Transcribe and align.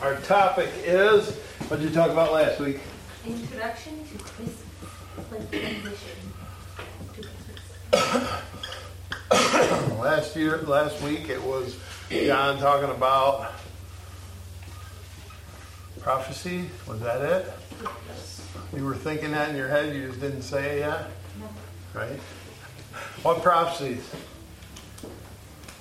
Our 0.00 0.14
topic 0.20 0.70
is, 0.84 1.34
what 1.66 1.80
did 1.80 1.88
you 1.88 1.94
talk 1.94 2.10
about 2.10 2.32
last 2.32 2.60
week? 2.60 2.78
Introduction 3.26 3.98
to 4.06 4.18
Christmas, 4.18 4.62
like 5.32 5.50
transition 5.50 6.32
Christmas. 7.12 8.32
Last 9.98 10.36
year, 10.36 10.58
last 10.58 11.02
week, 11.02 11.28
it 11.28 11.42
was 11.42 11.76
John 12.10 12.58
talking 12.58 12.90
about 12.90 13.52
prophecy. 16.00 16.70
Was 16.86 17.00
that 17.00 17.20
it? 17.20 17.52
You 18.74 18.84
were 18.84 18.94
thinking 18.94 19.32
that 19.32 19.50
in 19.50 19.56
your 19.56 19.68
head, 19.68 19.94
you 19.94 20.08
just 20.08 20.20
didn't 20.20 20.42
say 20.42 20.76
it 20.76 20.78
yet? 20.80 21.10
No. 21.40 21.48
Right? 22.00 22.20
What 23.22 23.42
prophecies? 23.42 24.08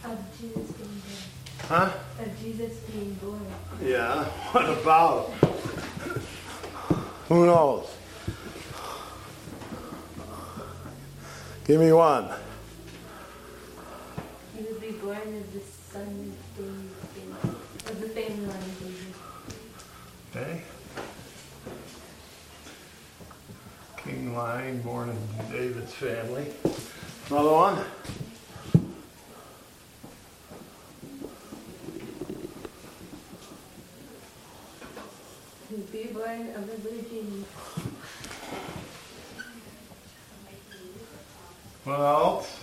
Of 0.03 0.17
Jesus 0.41 0.71
being. 0.71 1.01
Huh? 1.67 1.91
Of 2.19 2.39
Jesus 2.41 2.77
being 2.89 3.13
born. 3.15 3.45
Yeah. 3.83 4.23
What 4.53 4.69
about? 4.69 5.33
Who 7.27 7.45
knows? 7.45 7.89
Give 11.65 11.81
me 11.81 11.91
one. 11.91 12.29
He 14.55 14.63
would 14.63 14.79
be 14.79 14.91
born 14.91 15.17
of 15.17 15.53
the 15.53 15.59
son 15.59 16.33
of 17.89 17.99
the 17.99 18.07
family 18.09 18.45
line 18.45 18.55
of 18.55 18.79
David. 18.79 19.13
Okay. 20.31 20.61
King 23.97 24.33
line 24.33 24.81
born 24.81 25.09
in 25.09 25.17
David's 25.51 25.93
family. 25.93 26.47
Another 27.29 27.51
one. 27.51 27.83
Be 35.75 36.05
born 36.13 36.49
of 36.55 36.63
a 36.63 36.77
virgin. 36.77 37.45
What 41.83 41.99
else? 41.99 42.59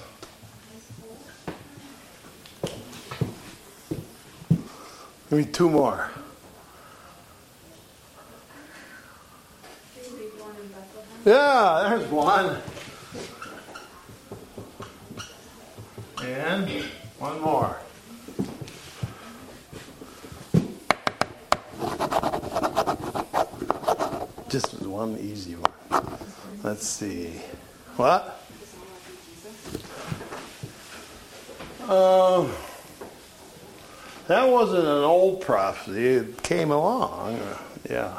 Maybe 5.31 5.45
two 5.45 5.69
more. 5.69 6.11
Yeah, 11.27 11.87
there's 11.89 12.11
one. 12.11 12.59
And 16.23 16.85
one 17.19 17.41
more. 17.41 17.79
Just 24.49 24.81
one 25.05 25.19
easy 25.21 25.55
one. 25.55 26.19
Let's 26.63 26.87
see. 26.87 27.41
What? 27.97 28.41
Um, 31.83 32.51
that 34.29 34.49
wasn't 34.49 34.85
an 34.85 35.05
old 35.05 35.43
prophecy. 35.43 36.07
It 36.07 36.43
came 36.43 36.71
along. 36.71 37.39
Yeah. 37.89 38.19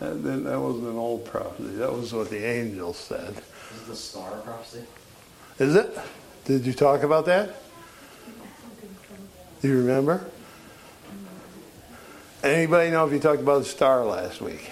That, 0.00 0.22
that 0.24 0.44
that 0.44 0.60
wasn't 0.60 0.88
an 0.88 0.96
old 0.96 1.24
prophecy. 1.26 1.76
That 1.76 1.92
was 1.92 2.12
what 2.12 2.28
the 2.28 2.44
angel 2.44 2.92
said. 2.92 3.34
This 3.36 3.80
is 3.80 3.86
the 3.86 3.96
star 3.96 4.30
prophecy. 4.40 4.82
Is 5.60 5.76
it? 5.76 5.96
Did 6.44 6.66
you 6.66 6.72
talk 6.72 7.04
about 7.04 7.26
that? 7.26 7.54
Do 9.62 9.68
you 9.68 9.78
remember? 9.78 10.26
Anybody 12.42 12.90
know 12.90 13.06
if 13.06 13.12
you 13.12 13.20
talked 13.20 13.40
about 13.40 13.60
the 13.60 13.64
star 13.64 14.04
last 14.04 14.40
week? 14.40 14.70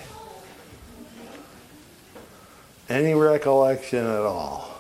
Any 2.95 3.12
recollection 3.12 4.06
at 4.06 4.20
all? 4.20 4.70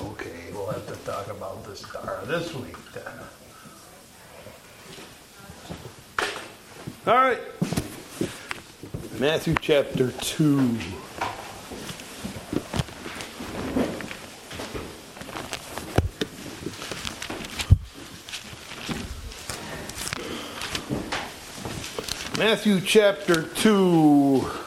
Okay, 0.00 0.30
we'll 0.54 0.68
have 0.68 0.86
to 0.86 0.94
talk 1.04 1.28
about 1.28 1.62
the 1.64 1.76
star 1.76 2.22
this 2.24 2.54
week 2.54 2.74
then. 2.94 3.04
All 7.06 7.14
right. 7.14 7.40
Matthew 9.20 9.54
chapter 9.60 10.12
2. 10.12 10.78
Matthew 22.38 22.80
chapter 22.80 23.42
2. 23.42 24.65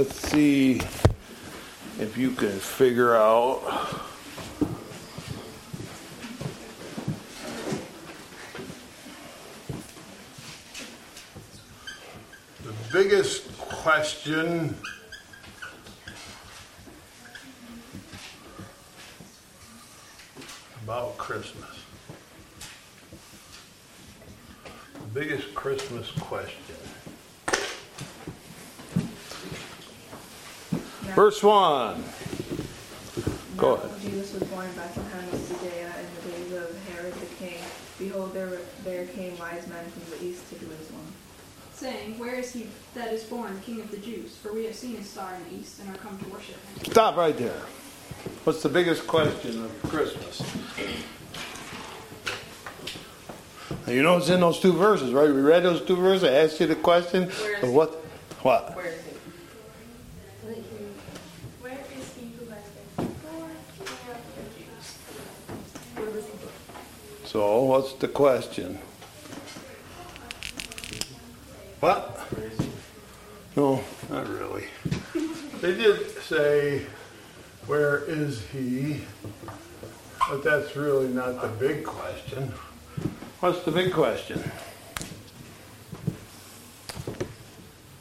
Let's 0.00 0.30
see 0.30 0.80
if 1.98 2.16
you 2.16 2.30
can 2.30 2.58
figure 2.58 3.14
out. 3.14 3.60
The 12.64 12.72
biggest 12.90 13.54
question 13.58 14.74
about 20.82 21.18
Christmas. 21.18 21.84
The 24.94 25.00
biggest 25.12 25.54
Christmas 25.54 26.10
question. 26.12 26.79
Verse 31.20 31.42
1. 31.42 32.02
Go 33.58 33.76
Now, 33.76 33.82
ahead. 33.82 34.00
Jesus 34.00 34.32
was 34.32 34.42
born 34.44 34.64
in 34.64 34.72
Bethlehem 34.72 35.28
of 35.28 35.48
Judea 35.48 35.92
in 36.00 36.06
the 36.16 36.30
days 36.32 36.52
of 36.62 36.88
Herod 36.88 37.12
the 37.12 37.26
king. 37.36 37.58
Behold, 37.98 38.32
there, 38.32 38.56
there 38.84 39.04
came 39.04 39.36
wise 39.36 39.66
men 39.66 39.84
from 39.90 40.18
the 40.18 40.24
east 40.24 40.48
to 40.48 40.54
Jerusalem. 40.54 41.12
saying, 41.74 42.18
Where 42.18 42.36
is 42.36 42.54
he 42.54 42.68
that 42.94 43.12
is 43.12 43.24
born 43.24 43.60
King 43.66 43.82
of 43.82 43.90
the 43.90 43.98
Jews? 43.98 44.34
For 44.38 44.54
we 44.54 44.64
have 44.64 44.74
seen 44.74 44.96
his 44.96 45.10
star 45.10 45.34
in 45.34 45.44
the 45.54 45.60
east 45.60 45.78
and 45.80 45.94
are 45.94 45.98
come 45.98 46.16
to 46.20 46.28
worship 46.30 46.56
him. 46.78 46.90
Stop 46.90 47.18
right 47.18 47.36
there. 47.36 47.60
What's 48.44 48.62
the 48.62 48.70
biggest 48.70 49.06
question 49.06 49.62
of 49.62 49.82
Christmas? 49.90 50.40
Now, 53.86 53.92
you 53.92 54.02
know 54.02 54.16
it's 54.16 54.30
in 54.30 54.40
those 54.40 54.58
two 54.58 54.72
verses, 54.72 55.12
right? 55.12 55.28
We 55.28 55.42
read 55.42 55.64
those 55.64 55.84
two 55.84 55.96
verses. 55.96 56.24
I 56.24 56.32
asked 56.32 56.58
you 56.60 56.66
the 56.66 56.76
question. 56.76 57.24
Where 57.28 57.58
is 57.58 57.64
of 57.64 57.74
what? 57.74 57.90
What? 58.40 58.74
Where 58.74 58.86
is 58.86 58.94
it? 58.94 59.10
Where 61.60 61.72
is 61.72 62.14
he 62.16 62.32
who 62.38 62.46
has 62.50 62.64
been 62.96 63.06
born 63.06 63.50
King 63.78 63.86
of 64.08 64.20
the 64.34 64.42
Jews? 64.56 64.96
Where 65.94 66.10
was 66.10 66.24
he 66.24 66.32
born? 66.32 66.56
So, 67.30 67.62
what's 67.62 67.92
the 67.92 68.08
question? 68.08 68.76
What? 71.78 72.26
No, 73.54 73.84
not 74.10 74.28
really. 74.28 74.64
They 75.60 75.76
did 75.76 76.10
say, 76.22 76.86
Where 77.68 77.98
is 77.98 78.42
he? 78.46 79.02
But 80.28 80.42
that's 80.42 80.74
really 80.74 81.06
not 81.06 81.40
the 81.40 81.46
big 81.46 81.84
question. 81.84 82.52
What's 83.38 83.62
the 83.62 83.70
big 83.70 83.92
question? 83.92 84.42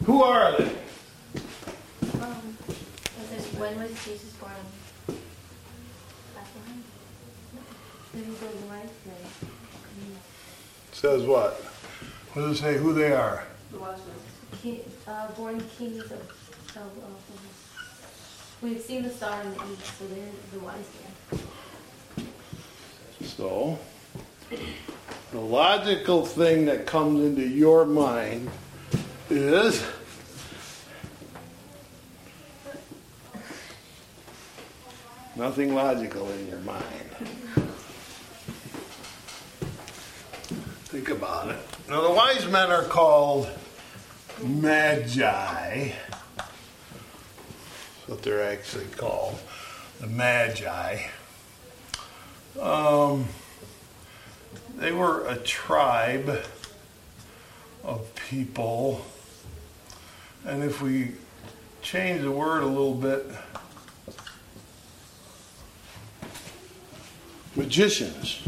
Who 0.05 0.23
are 0.23 0.57
they? 0.57 0.71
Um, 2.19 2.57
when 3.59 3.79
was 3.79 3.91
Jesus 4.03 4.31
born 4.39 4.53
in 5.07 5.15
Bethlehem? 6.33 6.83
Maybe 6.83 6.97
the 7.13 7.17
wise 7.19 7.53
men. 7.53 8.08
Says 10.99 11.23
what? 11.23 11.53
What 12.33 12.41
does 12.41 12.57
it 12.57 12.61
say 12.61 12.77
who 12.77 12.93
they 12.93 13.13
are? 13.13 13.45
The 13.71 13.79
wise 13.79 13.99
men. 13.99 14.59
King, 14.61 14.81
uh, 15.07 15.27
born 15.31 15.63
kings 15.77 16.03
of, 16.03 16.11
of, 16.11 16.75
of, 16.75 18.57
we've 18.61 18.81
seen 18.81 19.03
the 19.03 19.09
star 19.09 19.41
in 19.41 19.53
the 19.53 19.63
east, 19.71 19.97
so 19.97 20.05
they're 20.07 20.25
the 20.51 20.59
wise 20.59 20.89
men. 22.19 22.27
So, 23.25 23.79
the 25.31 25.39
logical 25.39 26.25
thing 26.25 26.65
that 26.65 26.85
comes 26.85 27.23
into 27.23 27.47
your 27.47 27.85
mind 27.85 28.49
is 29.29 29.81
nothing 35.37 35.73
logical 35.73 36.29
in 36.31 36.47
your 36.49 36.59
mind. 36.59 36.83
Think 40.99 41.17
about 41.17 41.47
it. 41.47 41.57
Now, 41.87 42.01
the 42.01 42.11
wise 42.11 42.45
men 42.49 42.71
are 42.71 42.83
called 42.83 43.49
magi. 44.43 45.93
That's 46.35 46.49
what 48.05 48.21
they're 48.21 48.43
actually 48.43 48.87
called. 48.97 49.39
The 50.01 50.07
magi. 50.07 51.03
Um, 52.59 53.27
they 54.75 54.91
were 54.91 55.25
a 55.25 55.37
tribe 55.37 56.41
of 57.85 58.13
people. 58.29 59.05
And 60.45 60.65
if 60.65 60.81
we 60.81 61.13
change 61.81 62.23
the 62.23 62.31
word 62.31 62.61
a 62.61 62.67
little 62.67 62.93
bit, 62.93 63.25
magicians. 67.55 68.41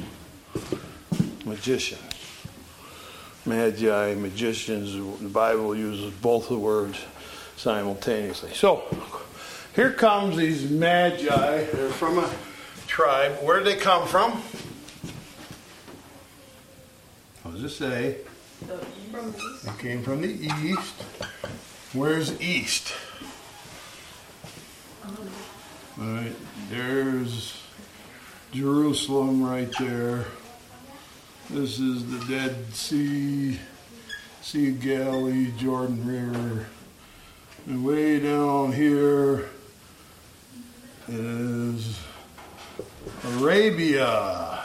Magicians. 1.46 2.11
Magi, 3.46 4.14
magicians, 4.16 4.94
the 5.20 5.30
Bible 5.30 5.76
uses 5.76 6.14
both 6.14 6.50
the 6.50 6.58
words 6.58 7.00
simultaneously. 7.58 8.52
So, 8.54 8.84
here 9.76 9.92
comes 9.92 10.38
these 10.38 10.70
magi. 10.70 11.66
They're 11.66 11.90
from 11.90 12.20
a 12.20 12.30
tribe. 12.88 13.38
Where 13.42 13.60
did 13.60 13.68
they 13.68 13.78
come 13.78 14.08
from? 14.08 14.44
What 17.44 17.56
does 17.56 17.64
it 17.64 17.70
say? 17.70 18.18
They 18.62 19.72
came 19.80 20.04
from 20.04 20.22
the 20.22 20.30
east. 20.30 20.94
Where's 21.94 22.40
east? 22.40 22.94
All 25.04 26.06
right, 26.06 26.36
there's 26.70 27.62
Jerusalem 28.52 29.44
right 29.44 29.72
there. 29.80 30.26
This 31.54 31.80
is 31.80 32.10
the 32.10 32.34
Dead 32.34 32.74
Sea, 32.74 33.60
Sea 34.42 34.70
of 34.70 34.80
Galilee, 34.80 35.52
Jordan 35.58 36.08
River. 36.08 36.66
And 37.68 37.84
way 37.84 38.22
down 38.22 38.72
here 38.72 39.50
is 41.10 42.00
Arabia. 43.26 44.62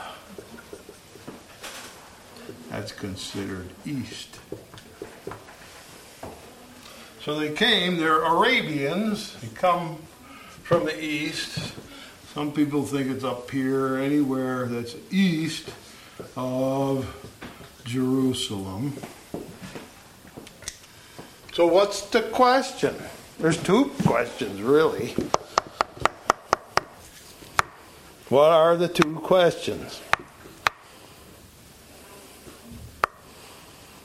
That's 2.70 2.92
considered 2.92 3.66
east. 3.84 4.38
So 7.20 7.36
they 7.36 7.50
came, 7.50 7.96
they're 7.96 8.22
Arabians, 8.22 9.34
they 9.40 9.48
come 9.48 9.96
from 10.62 10.84
the 10.84 10.96
east. 10.96 11.74
Some 12.32 12.52
people 12.52 12.84
think 12.84 13.10
it's 13.10 13.24
up 13.24 13.50
here, 13.50 13.96
anywhere 13.96 14.66
that's 14.66 14.94
east 15.10 15.68
of 16.36 17.06
Jerusalem. 17.84 18.94
So, 21.52 21.66
what's 21.66 22.02
the 22.02 22.22
question? 22.22 22.94
There's 23.38 23.62
two 23.62 23.86
questions, 24.04 24.60
really. 24.60 25.14
What 28.28 28.50
are 28.50 28.76
the 28.76 28.88
two 28.88 29.16
questions? 29.16 30.00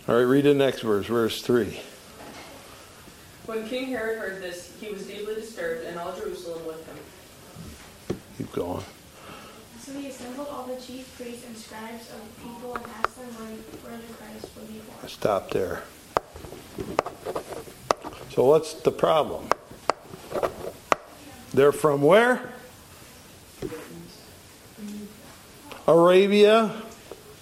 All 0.08 0.16
right, 0.16 0.22
read 0.22 0.46
the 0.46 0.54
next 0.54 0.82
verse, 0.82 1.08
verse 1.08 1.42
3. 1.42 1.80
When 3.46 3.68
King 3.68 3.88
Herod 3.88 4.20
heard 4.20 4.42
this, 4.42 4.74
he 4.80 4.92
was 4.92 5.06
deeply 5.08 5.36
disturbed, 5.36 5.86
and 5.86 5.98
all 5.98 6.14
Jerusalem 6.16 6.66
with 6.66 6.86
him. 6.88 8.18
Keep 8.38 8.52
going. 8.54 8.84
So 9.92 10.00
he 10.00 10.08
assembled 10.08 10.48
all 10.50 10.64
the 10.64 10.78
chief 10.78 11.14
priests 11.18 11.46
and 11.46 11.58
scribes 11.58 12.10
of 12.12 12.22
the 12.22 12.42
people 12.42 12.76
and 12.76 12.86
asked 13.04 13.18
them 13.18 13.26
where, 13.26 13.92
where 13.92 14.00
the 14.00 14.14
Christ 14.14 14.48
would 14.56 14.68
be 14.68 14.80
born. 14.80 15.08
Stop 15.10 15.52
there. 15.52 15.84
So, 18.34 18.46
what's 18.46 18.74
the 18.74 18.92
problem? 18.92 19.50
They're 21.54 21.74
from 21.74 22.02
where? 22.02 22.54
Arabia. 25.88 26.72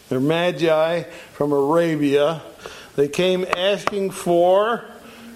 They're 0.08 0.20
magi 0.20 1.04
from 1.34 1.52
Arabia. 1.52 2.42
They 2.96 3.10
came 3.10 3.46
asking 3.56 4.10
for 4.10 4.86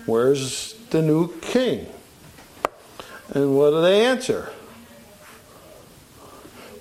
where's 0.08 0.74
the 0.90 1.04
new 1.04 1.32
king? 1.42 1.86
And 3.30 3.56
what 3.56 3.70
do 3.70 3.82
they 3.84 4.04
answer? 4.04 4.50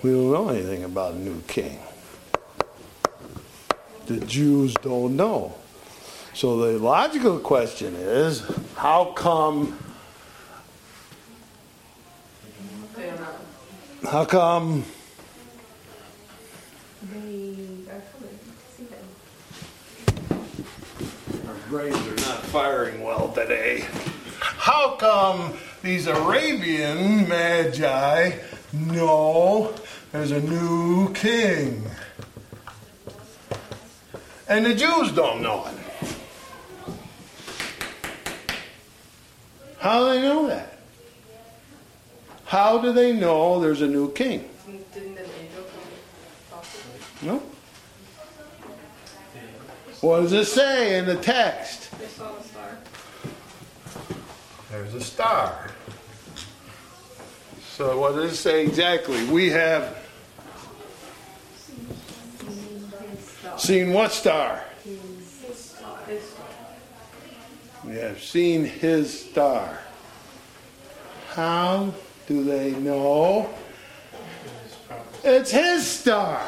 We 0.02 0.10
don't 0.10 0.32
know 0.32 0.48
anything 0.48 0.82
about 0.82 1.14
a 1.14 1.18
new 1.18 1.40
king. 1.42 1.78
The 4.06 4.18
Jews 4.18 4.74
don't 4.74 5.14
know. 5.14 5.54
So 6.34 6.56
the 6.56 6.78
logical 6.78 7.38
question 7.38 7.94
is 7.94 8.42
how 8.74 9.12
come 9.14 9.78
They 12.96 13.06
don't 13.06 13.20
know. 13.20 14.10
how 14.10 14.24
come 14.24 14.84
They 17.12 17.56
are 17.88 18.02
coming 18.12 18.38
see 18.76 18.84
them. 18.86 19.06
our 21.46 21.54
brains 21.68 21.96
are 21.96 22.16
not 22.28 22.42
firing 22.46 23.02
well 23.04 23.28
today? 23.32 23.86
How 24.40 24.96
come 24.96 25.54
these 25.82 26.08
Arabian 26.08 27.28
magi 27.28 28.32
know 28.72 29.74
there's 30.12 30.30
a 30.30 30.40
new 30.40 31.12
king? 31.14 31.82
And 34.48 34.66
the 34.66 34.74
Jews 34.74 35.12
don't 35.12 35.42
know 35.42 35.66
it. 35.66 35.74
How 39.78 40.00
do 40.00 40.12
they 40.12 40.22
know 40.22 40.46
that? 40.46 40.78
How 42.44 42.78
do 42.78 42.92
they 42.92 43.12
know 43.12 43.60
there's 43.60 43.80
a 43.80 43.88
new 43.88 44.12
king? 44.12 44.48
No. 47.22 47.42
What 50.02 50.20
does 50.20 50.32
it 50.32 50.44
say 50.46 50.98
in 50.98 51.06
the 51.06 51.16
text? 51.16 51.88
There's 54.70 54.94
a 54.94 55.00
star. 55.00 55.70
So 57.62 57.98
what 57.98 58.14
does 58.14 58.32
it 58.32 58.36
say 58.36 58.66
exactly? 58.66 59.24
We 59.26 59.50
have 59.50 60.01
seen 63.62 63.92
what 63.92 64.10
star? 64.12 64.64
We 67.84 67.94
have 67.96 68.20
seen 68.20 68.64
his 68.64 69.20
star. 69.30 69.78
How 71.30 71.94
do 72.26 72.42
they 72.44 72.72
know? 72.72 73.48
It's 75.22 75.52
his 75.52 75.86
star. 75.86 76.40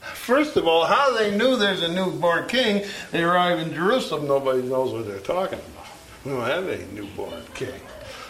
First 0.00 0.56
of 0.56 0.66
all, 0.66 0.84
how 0.84 1.16
they 1.16 1.36
knew 1.36 1.56
there's 1.56 1.82
a 1.82 1.92
newborn 1.92 2.48
king, 2.48 2.84
they 3.12 3.22
arrive 3.22 3.60
in 3.60 3.72
Jerusalem, 3.72 4.26
nobody 4.26 4.62
knows 4.62 4.92
what 4.92 5.06
they're 5.06 5.20
talking 5.20 5.60
about. 5.60 5.86
We 6.24 6.32
don't 6.32 6.42
have 6.42 6.68
any 6.68 6.84
newborn 6.92 7.42
king. 7.54 7.80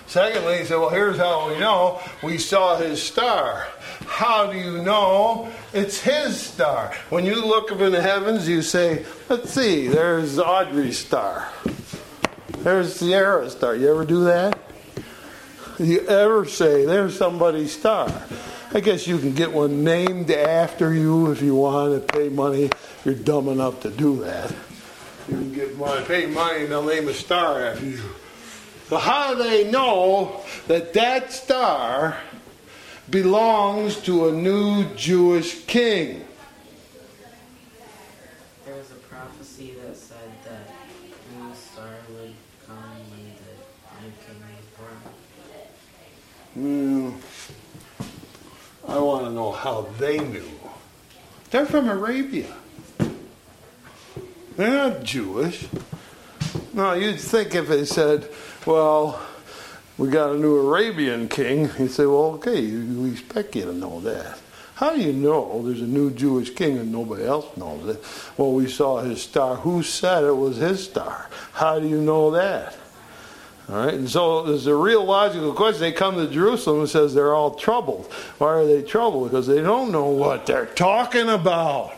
Secondly, 0.06 0.58
he 0.58 0.64
said, 0.64 0.78
Well, 0.78 0.90
here's 0.90 1.18
how 1.18 1.48
we 1.48 1.58
know. 1.58 2.00
We 2.22 2.38
saw 2.38 2.76
his 2.76 3.02
star. 3.02 3.66
How 4.06 4.50
do 4.50 4.58
you 4.58 4.82
know 4.82 5.50
it's 5.72 6.00
his 6.00 6.40
star? 6.40 6.94
When 7.10 7.24
you 7.24 7.44
look 7.44 7.72
up 7.72 7.80
in 7.80 7.92
the 7.92 8.02
heavens, 8.02 8.48
you 8.48 8.62
say, 8.62 9.04
Let's 9.28 9.50
see, 9.50 9.88
there's 9.88 10.38
Audrey's 10.38 10.98
star. 10.98 11.48
There's 12.58 12.94
Sierra's 12.94 13.52
star. 13.52 13.74
You 13.74 13.90
ever 13.90 14.04
do 14.04 14.24
that? 14.24 14.58
You 15.78 16.06
ever 16.06 16.46
say, 16.46 16.84
There's 16.84 17.16
somebody's 17.16 17.76
star? 17.76 18.08
I 18.72 18.80
guess 18.80 19.06
you 19.06 19.18
can 19.18 19.32
get 19.32 19.52
one 19.52 19.84
named 19.84 20.30
after 20.30 20.92
you 20.92 21.30
if 21.32 21.42
you 21.42 21.54
want 21.54 21.94
to 21.94 22.12
pay 22.12 22.28
money. 22.28 22.70
You're 23.04 23.14
dumb 23.14 23.48
enough 23.48 23.80
to 23.80 23.90
do 23.90 24.22
that. 24.24 24.50
You 25.28 25.36
can 25.36 25.52
get 25.52 25.76
money, 25.76 26.04
pay 26.04 26.26
money, 26.26 26.62
and 26.62 26.72
they'll 26.72 26.84
name 26.84 27.08
a 27.08 27.14
star 27.14 27.64
after 27.66 27.86
you. 27.86 28.02
So 28.88 28.98
how 28.98 29.34
do 29.34 29.42
they 29.42 29.68
know 29.68 30.40
that 30.68 30.92
that 30.92 31.32
star 31.32 32.16
belongs 33.10 33.96
to 34.02 34.28
a 34.28 34.32
new 34.32 34.84
Jewish 34.94 35.64
king? 35.64 36.24
There 38.64 38.76
was 38.76 38.92
a 38.92 38.94
prophecy 38.94 39.74
that 39.82 39.96
said 39.96 40.30
that 40.44 40.70
a 40.70 41.42
new 41.42 41.52
star 41.54 41.88
would 42.10 42.34
come 42.64 42.76
when 43.10 43.34
the 43.42 43.54
new 44.06 44.12
king 44.24 44.38
was 44.54 44.66
born. 44.78 44.98
Hmm. 46.54 47.10
I 48.88 48.98
want 48.98 49.24
to 49.24 49.32
know 49.32 49.50
how 49.50 49.88
they 49.98 50.18
knew. 50.20 50.48
They're 51.50 51.66
from 51.66 51.88
Arabia. 51.88 52.54
They're 54.56 54.70
not 54.70 55.02
Jewish. 55.02 55.66
No, 56.72 56.92
you'd 56.92 57.18
think 57.18 57.54
if 57.54 57.68
they 57.68 57.84
said, 57.84 58.28
well, 58.66 59.24
we 59.96 60.08
got 60.08 60.32
a 60.32 60.36
new 60.36 60.56
Arabian 60.56 61.28
king, 61.28 61.70
you'd 61.78 61.90
say, 61.90 62.04
well, 62.04 62.34
okay, 62.34 62.60
we 62.60 63.12
expect 63.12 63.56
you 63.56 63.62
to 63.62 63.72
know 63.72 64.00
that. 64.00 64.38
How 64.74 64.94
do 64.94 65.00
you 65.00 65.14
know 65.14 65.62
there's 65.64 65.80
a 65.80 65.86
new 65.86 66.10
Jewish 66.10 66.50
king 66.50 66.76
and 66.76 66.92
nobody 66.92 67.24
else 67.24 67.56
knows 67.56 67.96
it? 67.96 68.04
Well, 68.36 68.52
we 68.52 68.68
saw 68.68 68.98
his 68.98 69.22
star. 69.22 69.56
Who 69.56 69.82
said 69.82 70.24
it 70.24 70.36
was 70.36 70.58
his 70.58 70.84
star? 70.84 71.30
How 71.54 71.80
do 71.80 71.88
you 71.88 72.02
know 72.02 72.32
that? 72.32 72.76
All 73.70 73.76
right, 73.76 73.94
and 73.94 74.08
so 74.08 74.42
there's 74.42 74.66
a 74.66 74.74
real 74.74 75.02
logical 75.02 75.54
question. 75.54 75.80
They 75.80 75.92
come 75.92 76.16
to 76.16 76.28
Jerusalem 76.30 76.80
and 76.80 76.88
says 76.90 77.14
they're 77.14 77.34
all 77.34 77.54
troubled. 77.54 78.12
Why 78.36 78.48
are 78.48 78.66
they 78.66 78.82
troubled? 78.82 79.30
Because 79.30 79.46
they 79.46 79.62
don't 79.62 79.90
know 79.90 80.10
what 80.10 80.44
they're 80.44 80.66
talking 80.66 81.30
about. 81.30 81.94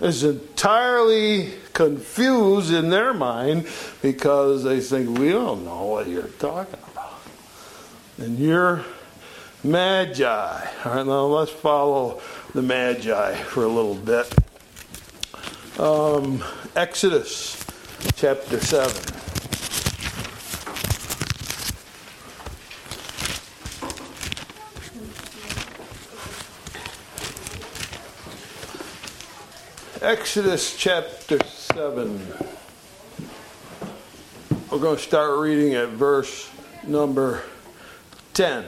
It's 0.00 0.24
entirely 0.24 1.54
confused 1.72 2.72
in 2.72 2.90
their 2.90 3.12
mind 3.12 3.66
because 4.02 4.64
they 4.64 4.80
think 4.80 5.18
we 5.18 5.30
don't 5.30 5.64
know 5.64 5.84
what 5.84 6.08
you're 6.08 6.22
talking 6.24 6.80
about. 6.92 7.20
And 8.18 8.38
you're 8.38 8.84
magi. 9.64 10.66
All 10.84 10.94
right, 10.94 11.06
now 11.06 11.26
let's 11.26 11.50
follow 11.50 12.20
the 12.54 12.62
magi 12.62 13.34
for 13.34 13.64
a 13.64 13.68
little 13.68 13.94
bit. 13.94 14.32
Um, 15.78 16.44
Exodus 16.76 17.64
chapter 18.16 18.60
7. 18.60 19.09
Exodus 30.10 30.76
chapter 30.76 31.38
7. 31.46 32.20
We're 34.68 34.78
going 34.80 34.96
to 34.96 35.02
start 35.02 35.38
reading 35.38 35.74
at 35.74 35.90
verse 35.90 36.50
number 36.84 37.44
10. 38.34 38.64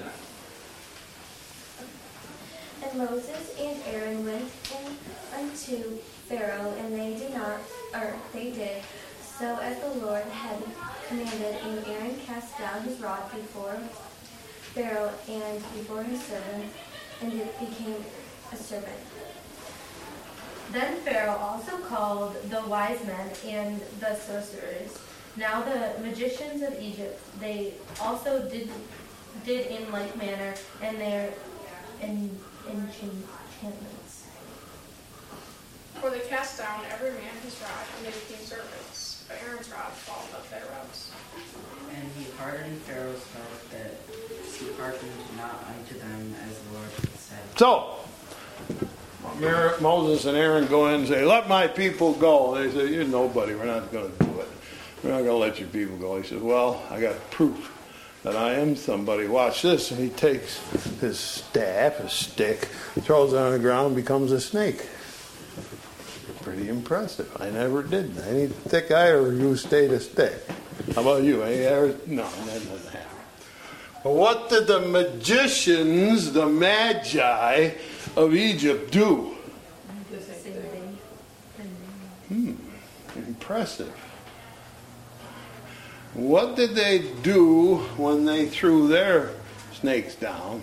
And 2.84 2.96
Moses 2.96 3.56
and 3.58 3.76
Aaron 3.86 4.24
went 4.24 4.44
unto 5.36 5.96
Pharaoh, 6.28 6.74
and 6.78 6.94
they 6.94 7.18
did 7.18 7.34
not, 7.34 7.58
or 7.92 8.14
they 8.32 8.52
did 8.52 8.80
so 9.20 9.58
as 9.62 9.80
the 9.80 10.06
Lord 10.06 10.22
had 10.22 10.62
commanded, 11.08 11.56
and 11.64 11.84
Aaron 11.88 12.20
cast 12.24 12.56
down 12.56 12.82
his 12.82 13.00
rod 13.00 13.28
before 13.32 13.74
Pharaoh 14.74 15.10
and 15.28 15.58
before 15.74 16.04
his 16.04 16.22
servant, 16.22 16.70
and 17.20 17.32
it 17.32 17.58
became 17.58 17.96
a 18.52 18.56
serpent. 18.56 19.11
Then 20.72 20.96
Pharaoh 21.02 21.36
also 21.36 21.76
called 21.78 22.34
the 22.50 22.62
wise 22.66 23.04
men 23.04 23.30
and 23.46 23.80
the 24.00 24.14
sorcerers. 24.14 24.98
Now 25.36 25.60
the 25.62 25.92
magicians 26.02 26.62
of 26.62 26.80
Egypt, 26.80 27.20
they 27.40 27.74
also 28.00 28.48
did 28.48 28.70
did 29.44 29.66
in 29.66 29.90
like 29.92 30.16
manner, 30.16 30.54
and 30.82 30.98
their 31.00 31.32
en- 32.00 32.38
enchantments. 32.70 34.24
For 36.00 36.10
they 36.10 36.20
cast 36.20 36.58
down 36.58 36.80
every 36.90 37.10
man 37.12 37.34
his 37.44 37.60
rod, 37.60 37.84
and 37.96 38.06
they 38.06 38.10
became 38.12 38.44
serpents. 38.44 39.24
But 39.28 39.38
Aaron's 39.46 39.70
rod 39.70 39.92
followed 39.92 40.34
up 40.34 40.50
their 40.50 40.64
rods. 40.76 41.12
And 41.94 42.10
he 42.16 42.26
hardened 42.38 42.80
Pharaoh's 42.82 43.24
heart 43.32 43.70
that 43.70 43.94
he 44.58 44.72
hearkened 44.80 45.36
not 45.36 45.64
unto 45.68 45.98
them 45.98 46.34
as 46.48 46.58
the 46.58 46.74
Lord 46.74 46.90
had 46.90 47.18
said. 47.18 47.38
So, 47.56 47.66
Mar- 47.76 47.96
Moses 49.40 50.24
and 50.24 50.36
Aaron 50.36 50.66
go 50.66 50.88
in 50.88 51.00
and 51.00 51.08
say, 51.08 51.24
Let 51.24 51.48
my 51.48 51.66
people 51.66 52.12
go. 52.14 52.54
They 52.54 52.70
say, 52.70 52.92
You're 52.92 53.04
nobody. 53.04 53.54
We're 53.54 53.66
not 53.66 53.90
going 53.92 54.10
to 54.10 54.24
do 54.24 54.40
it. 54.40 54.48
We're 55.02 55.10
not 55.10 55.18
going 55.18 55.26
to 55.26 55.36
let 55.36 55.58
your 55.58 55.68
people 55.68 55.96
go. 55.96 56.16
He 56.20 56.26
says, 56.26 56.40
Well, 56.40 56.82
I 56.90 57.00
got 57.00 57.30
proof 57.30 57.72
that 58.22 58.36
I 58.36 58.54
am 58.54 58.76
somebody. 58.76 59.26
Watch 59.26 59.62
this. 59.62 59.90
And 59.90 60.00
he 60.00 60.08
takes 60.08 60.58
his 61.00 61.18
staff, 61.18 61.98
his 61.98 62.12
stick, 62.12 62.66
throws 63.00 63.32
it 63.32 63.38
on 63.38 63.52
the 63.52 63.58
ground, 63.58 63.96
becomes 63.96 64.32
a 64.32 64.40
snake. 64.40 64.86
Pretty 66.42 66.68
impressive. 66.68 67.34
I 67.40 67.50
never 67.50 67.82
did. 67.82 68.18
Any 68.18 68.48
thick 68.48 68.90
I 68.90 69.10
ever 69.12 69.32
used 69.32 69.66
stayed 69.66 69.92
a 69.92 70.00
stick. 70.00 70.34
How 70.94 71.02
about 71.02 71.22
you? 71.22 71.42
Any 71.42 71.62
ever? 71.62 71.96
No, 72.06 72.28
that 72.28 72.68
doesn't 72.68 72.92
happen. 72.92 73.18
But 74.02 74.14
what 74.14 74.50
did 74.50 74.66
the 74.66 74.80
magicians, 74.80 76.32
the 76.32 76.46
magi 76.46 77.70
of 78.16 78.34
Egypt 78.34 78.92
do? 78.92 79.36
Thing. 82.28 82.58
Impressive. 83.16 83.92
What 86.14 86.56
did 86.56 86.74
they 86.74 86.98
do 87.22 87.76
when 87.96 88.24
they 88.24 88.46
threw 88.46 88.88
their 88.88 89.30
snakes 89.72 90.14
down, 90.14 90.62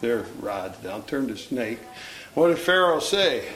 their 0.00 0.24
rods 0.40 0.78
down, 0.78 1.02
turned 1.04 1.28
to 1.28 1.36
snake? 1.36 1.80
What 2.34 2.48
did 2.48 2.58
Pharaoh 2.58 3.00
say? 3.00 3.48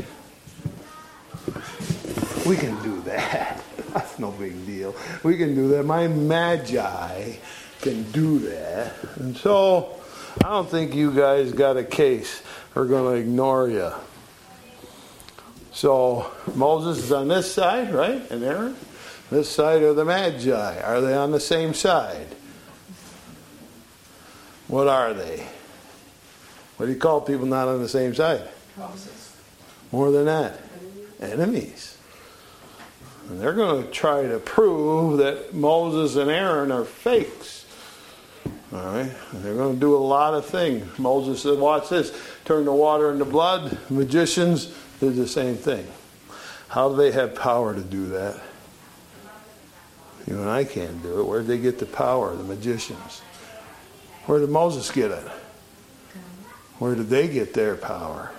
We 2.46 2.56
can 2.56 2.80
do 2.82 3.00
that. 3.02 3.62
That's 3.92 4.18
no 4.18 4.30
big 4.32 4.66
deal. 4.66 4.94
We 5.22 5.36
can 5.36 5.54
do 5.54 5.68
that. 5.68 5.84
My 5.84 6.08
magi 6.08 7.34
can 7.80 8.10
do 8.10 8.38
that. 8.40 8.94
And 9.16 9.36
so 9.36 9.96
I 10.44 10.48
don't 10.48 10.68
think 10.68 10.94
you 10.94 11.12
guys 11.12 11.52
got 11.52 11.76
a 11.76 11.84
case. 11.84 12.42
We're 12.78 12.86
going 12.86 13.12
to 13.12 13.20
ignore 13.20 13.68
you. 13.68 13.90
So 15.72 16.30
Moses 16.54 17.02
is 17.02 17.10
on 17.10 17.26
this 17.26 17.52
side, 17.52 17.92
right? 17.92 18.30
And 18.30 18.44
Aaron? 18.44 18.76
This 19.30 19.50
side 19.50 19.82
are 19.82 19.94
the 19.94 20.04
Magi. 20.04 20.80
Are 20.82 21.00
they 21.00 21.12
on 21.12 21.32
the 21.32 21.40
same 21.40 21.74
side? 21.74 22.28
What 24.68 24.86
are 24.86 25.12
they? 25.12 25.44
What 26.76 26.86
do 26.86 26.92
you 26.92 26.98
call 27.00 27.20
people 27.20 27.46
not 27.46 27.66
on 27.66 27.82
the 27.82 27.88
same 27.88 28.14
side? 28.14 28.48
More 29.90 30.12
than 30.12 30.26
that, 30.26 30.60
enemies. 31.18 31.98
And 33.28 33.40
they're 33.40 33.54
going 33.54 33.82
to 33.82 33.90
try 33.90 34.22
to 34.22 34.38
prove 34.38 35.18
that 35.18 35.52
Moses 35.52 36.14
and 36.14 36.30
Aaron 36.30 36.70
are 36.70 36.84
fakes. 36.84 37.66
All 38.72 38.80
right? 38.80 39.10
They're 39.34 39.54
going 39.54 39.74
to 39.74 39.80
do 39.80 39.96
a 39.96 39.98
lot 39.98 40.34
of 40.34 40.44
things. 40.44 40.98
Moses 40.98 41.42
said, 41.42 41.58
Watch 41.58 41.88
this 41.88 42.12
turn 42.44 42.64
the 42.64 42.72
water 42.72 43.10
into 43.10 43.24
blood. 43.24 43.78
Magicians 43.90 44.74
did 45.00 45.16
the 45.16 45.26
same 45.26 45.56
thing. 45.56 45.86
How 46.68 46.90
do 46.90 46.96
they 46.96 47.10
have 47.12 47.34
power 47.34 47.74
to 47.74 47.80
do 47.80 48.08
that? 48.08 48.38
You 50.26 50.40
and 50.40 50.50
I 50.50 50.64
can't 50.64 51.02
do 51.02 51.20
it. 51.20 51.26
Where 51.26 51.40
did 51.40 51.48
they 51.48 51.58
get 51.58 51.78
the 51.78 51.86
power? 51.86 52.36
The 52.36 52.44
magicians. 52.44 53.20
Where 54.26 54.38
did 54.38 54.50
Moses 54.50 54.90
get 54.90 55.10
it? 55.10 55.26
Where 56.78 56.94
did 56.94 57.08
they 57.08 57.28
get 57.28 57.54
their 57.54 57.76
power? 57.76 58.30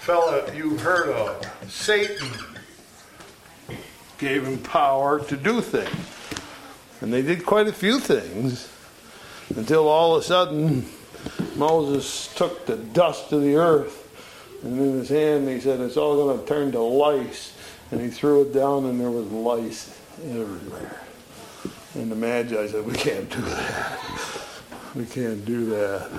Fella 0.00 0.54
you've 0.54 0.80
heard 0.80 1.10
of, 1.10 1.50
Satan, 1.68 2.28
gave 4.18 4.44
him 4.44 4.58
power 4.58 5.20
to 5.24 5.36
do 5.36 5.60
things. 5.60 6.06
And 7.00 7.12
they 7.12 7.22
did 7.22 7.46
quite 7.46 7.68
a 7.68 7.72
few 7.72 8.00
things 8.00 8.70
until 9.54 9.88
all 9.88 10.16
of 10.16 10.22
a 10.22 10.24
sudden 10.24 10.86
Moses 11.56 12.34
took 12.34 12.66
the 12.66 12.76
dust 12.76 13.32
of 13.32 13.42
the 13.42 13.56
earth 13.56 14.08
and 14.62 14.78
in 14.78 14.92
his 14.98 15.08
hand 15.08 15.48
he 15.48 15.60
said, 15.60 15.80
It's 15.80 15.96
all 15.96 16.16
going 16.16 16.40
to 16.40 16.46
turn 16.46 16.72
to 16.72 16.80
lice. 16.80 17.54
And 17.90 18.00
he 18.00 18.08
threw 18.08 18.42
it 18.42 18.52
down 18.52 18.84
and 18.86 19.00
there 19.00 19.10
was 19.10 19.26
lice 19.30 19.98
everywhere. 20.24 21.00
And 21.94 22.10
the 22.10 22.16
Magi 22.16 22.66
said, 22.66 22.84
We 22.84 22.94
can't 22.94 23.30
do 23.30 23.40
that. 23.40 23.98
We 24.94 25.06
can't 25.06 25.44
do 25.44 25.66
that. 25.66 26.10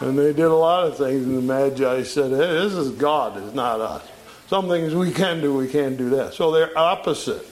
And 0.00 0.18
they 0.18 0.32
did 0.32 0.46
a 0.46 0.54
lot 0.54 0.86
of 0.86 0.96
things, 0.96 1.26
and 1.26 1.36
the 1.36 1.42
Magi 1.42 2.02
said, 2.04 2.30
Hey, 2.30 2.36
this 2.36 2.72
is 2.72 2.90
God, 2.92 3.36
it's 3.42 3.54
not 3.54 3.80
us. 3.80 4.08
Some 4.50 4.66
things 4.68 4.96
we 4.96 5.12
can 5.12 5.40
do, 5.40 5.54
we 5.54 5.68
can't 5.68 5.96
do 5.96 6.10
that. 6.10 6.34
So 6.34 6.50
they're 6.50 6.76
opposite. 6.76 7.46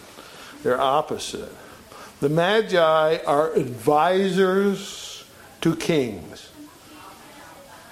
They're 0.64 0.80
opposite. 0.80 1.52
The 2.18 2.28
Magi 2.28 3.18
are 3.24 3.52
advisors 3.52 5.24
to 5.60 5.76
kings. 5.76 6.48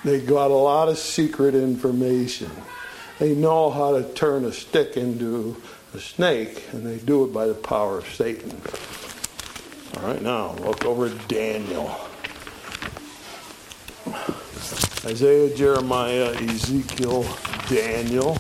They 0.03 0.21
got 0.21 0.51
a 0.51 0.55
lot 0.55 0.89
of 0.89 0.99
secret 0.99 1.55
information. 1.55 2.51
They 3.21 3.37
know 3.37 3.71
how 3.71 3.97
to 3.97 4.13
turn 4.15 4.45
a 4.45 4.51
stick 4.51 4.97
into 4.97 5.63
a 5.95 6.01
snake, 6.01 6.65
and 6.73 6.85
they 6.85 6.99
do 6.99 7.25
it 7.27 7.33
by 7.33 7.47
the 7.47 7.55
power 7.55 7.99
of 7.99 8.13
Satan. 8.13 8.61
All 9.99 10.09
right, 10.09 10.21
now 10.21 10.55
look 10.55 10.85
over 10.85 11.07
at 11.07 11.29
Daniel. 11.29 11.97
Isaiah, 15.05 15.55
Jeremiah, 15.55 16.35
Ezekiel, 16.35 17.25
Daniel. 17.69 18.37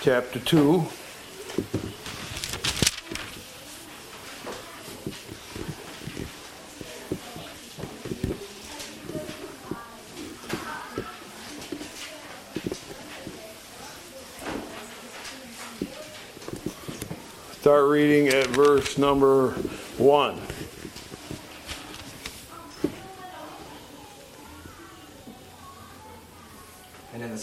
Chapter 0.00 0.38
2. 0.38 0.86
Start 17.60 17.88
reading 17.90 18.28
at 18.28 18.46
verse 18.46 18.96
number 18.96 19.50
1. 19.98 20.47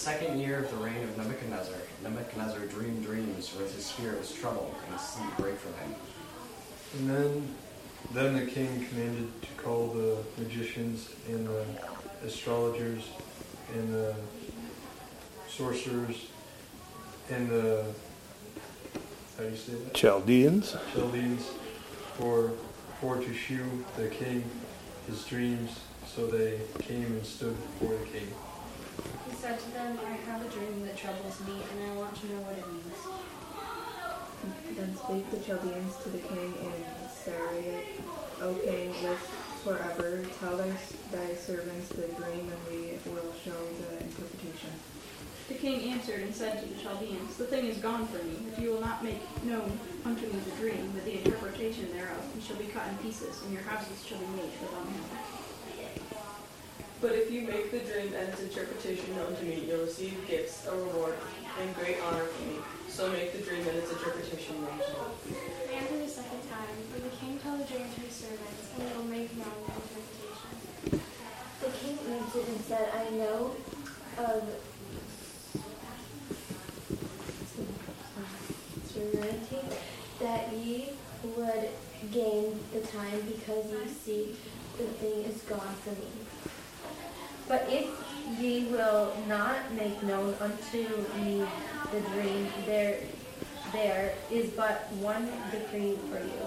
Second 0.06 0.40
year 0.40 0.60
of 0.60 0.70
the 0.70 0.78
reign 0.78 1.02
of 1.02 1.18
Nebuchadnezzar, 1.18 1.78
Nebuchadnezzar 2.04 2.68
dreamed 2.68 3.04
dreams 3.04 3.50
where 3.56 3.66
his 3.66 3.84
spirit 3.84 4.20
was 4.20 4.32
troubled 4.32 4.76
and 4.88 5.00
sleep 5.00 5.30
brake 5.36 5.58
from 5.58 5.74
him. 5.74 5.96
And 6.94 7.10
then, 7.10 7.56
then 8.14 8.46
the 8.46 8.52
king 8.52 8.86
commanded 8.88 9.42
to 9.42 9.48
call 9.64 9.88
the 9.88 10.18
magicians 10.38 11.10
and 11.28 11.48
the 11.48 11.66
astrologers 12.24 13.04
and 13.74 13.92
the 13.92 14.16
sorcerers 15.50 16.28
and 17.32 17.50
the 17.50 17.86
how 19.38 19.44
do 19.44 19.50
you 19.50 19.56
say 19.56 19.74
that? 19.74 19.94
Chaldeans. 19.96 20.76
Chaldeans 20.94 21.50
for 22.18 22.52
for 23.02 23.18
to 23.18 23.34
shew 23.34 23.84
the 23.98 24.08
king 24.08 24.44
his 25.08 25.26
dreams. 25.26 25.80
So 26.06 26.28
they 26.28 26.60
came 26.80 27.06
and 27.06 27.26
stood 27.26 27.58
before 27.80 27.98
the 27.98 28.06
king. 28.06 28.28
He 29.46 29.52
said 29.52 29.60
to 29.60 29.72
them, 29.74 30.00
I 30.04 30.18
have 30.26 30.42
a 30.42 30.50
dream 30.50 30.88
that 30.88 30.98
troubles 30.98 31.40
me, 31.46 31.54
and 31.54 31.92
I 31.92 31.96
want 31.96 32.16
to 32.18 32.26
know 32.34 32.42
what 32.50 32.58
it 32.58 32.66
means. 32.66 32.98
Then 34.74 34.98
spake 34.98 35.30
the 35.30 35.38
Chaldeans 35.38 36.02
to 36.02 36.10
the 36.10 36.18
king 36.18 36.50
in 36.66 36.74
Syria, 37.14 37.78
O 38.42 38.56
king, 38.66 38.90
live 39.06 39.22
forever. 39.62 40.26
Tell 40.40 40.58
thy, 40.58 40.74
thy 41.14 41.36
servants 41.38 41.90
the 41.90 42.10
dream, 42.18 42.50
and 42.50 42.62
we 42.74 42.98
will 43.06 43.30
show 43.38 43.54
the 43.86 44.02
interpretation. 44.02 44.74
The 45.48 45.62
king 45.62 45.94
answered 45.94 46.22
and 46.26 46.34
said 46.34 46.64
to 46.64 46.66
the 46.66 46.82
Chaldeans, 46.82 47.38
The 47.38 47.46
thing 47.46 47.68
is 47.68 47.78
gone 47.78 48.08
from 48.08 48.26
me. 48.28 48.50
If 48.52 48.58
you 48.58 48.72
will 48.72 48.82
not 48.82 49.04
make 49.04 49.22
known 49.46 49.78
unto 50.06 50.26
me 50.26 50.42
the 50.42 50.58
dream 50.58 50.90
but 50.96 51.06
the 51.06 51.22
interpretation 51.22 51.94
thereof, 51.94 52.26
you 52.34 52.42
shall 52.42 52.58
be 52.58 52.66
cut 52.74 52.90
in 52.90 52.98
pieces, 52.98 53.44
and 53.46 53.54
your 53.54 53.62
houses 53.62 54.04
shall 54.08 54.18
be 54.18 54.42
made 54.42 54.50
for 54.58 54.74
dunghill. 54.74 55.45
But 57.06 57.14
if 57.14 57.30
you 57.32 57.42
make 57.42 57.70
the 57.70 57.78
dream 57.86 58.16
and 58.18 58.34
its 58.34 58.42
interpretation 58.42 59.16
known 59.16 59.36
to 59.36 59.44
me, 59.46 59.66
you'll 59.68 59.86
receive 59.86 60.18
gifts, 60.28 60.66
a 60.66 60.72
reward, 60.76 61.14
and 61.62 61.76
great 61.76 61.98
honor 62.02 62.26
from 62.26 62.48
me. 62.48 62.56
So 62.90 63.12
make 63.12 63.32
the 63.32 63.46
dream 63.46 63.62
and 63.62 63.78
its 63.78 63.92
interpretation 63.92 64.60
known 64.60 64.80
to 64.80 65.30
me. 65.30 65.38
They 65.68 65.76
answered 65.76 66.02
the 66.02 66.10
second 66.10 66.42
time, 66.50 66.66
Then 66.92 67.04
the 67.04 67.16
king 67.18 67.38
told 67.38 67.60
the 67.60 67.66
dream 67.66 67.86
to 67.94 68.02
his 68.02 68.12
servants, 68.12 68.74
and 68.74 68.90
they 68.90 68.98
will 68.98 69.04
make 69.04 69.38
known 69.38 69.54
the 69.54 69.74
interpretation. 69.86 71.06
The 71.62 71.70
king 71.78 72.00
answered 72.10 72.48
and 72.50 72.62
said, 72.66 72.90
I 72.90 73.10
know 73.12 73.56
of 74.18 74.50
serenity 78.90 79.62
that 80.22 80.52
ye 80.54 80.90
would 81.38 81.70
gain 82.12 82.60
the 82.74 82.80
time 82.80 83.22
because 83.28 83.66
ye 83.70 83.88
see 83.94 84.36
the 84.80 84.86
thing 84.86 85.22
is 85.26 85.42
gone 85.44 85.76
from 85.84 85.94
me. 85.94 86.25
But 87.48 87.68
if 87.70 87.86
ye 88.40 88.66
will 88.66 89.16
not 89.28 89.72
make 89.74 90.02
known 90.04 90.34
unto 90.42 90.88
me 91.24 91.46
the 91.92 92.02
dream, 92.14 92.48
there 92.66 92.98
there 93.72 94.14
is 94.32 94.52
but 94.52 94.92
one 95.02 95.28
decree 95.52 95.98
for 96.10 96.20
you. 96.20 96.42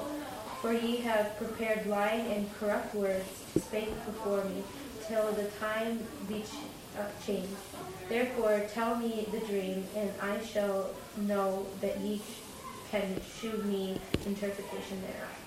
For 0.60 0.72
ye 0.72 0.96
have 0.98 1.36
prepared 1.36 1.86
lying 1.86 2.26
and 2.32 2.48
corrupt 2.58 2.94
words, 2.94 3.28
spake 3.56 3.94
before 4.06 4.42
me, 4.44 4.62
till 5.06 5.30
the 5.32 5.44
time 5.60 6.00
be 6.26 6.40
ch- 6.40 6.98
uh, 6.98 7.04
changed. 7.24 7.48
Therefore 8.08 8.62
tell 8.72 8.96
me 8.96 9.26
the 9.30 9.40
dream, 9.40 9.86
and 9.94 10.10
I 10.20 10.40
shall 10.44 10.90
know 11.16 11.66
that 11.80 12.00
ye 12.00 12.20
can 12.90 13.20
shew 13.38 13.52
me 13.64 14.00
interpretation 14.26 15.00
thereof. 15.02 15.37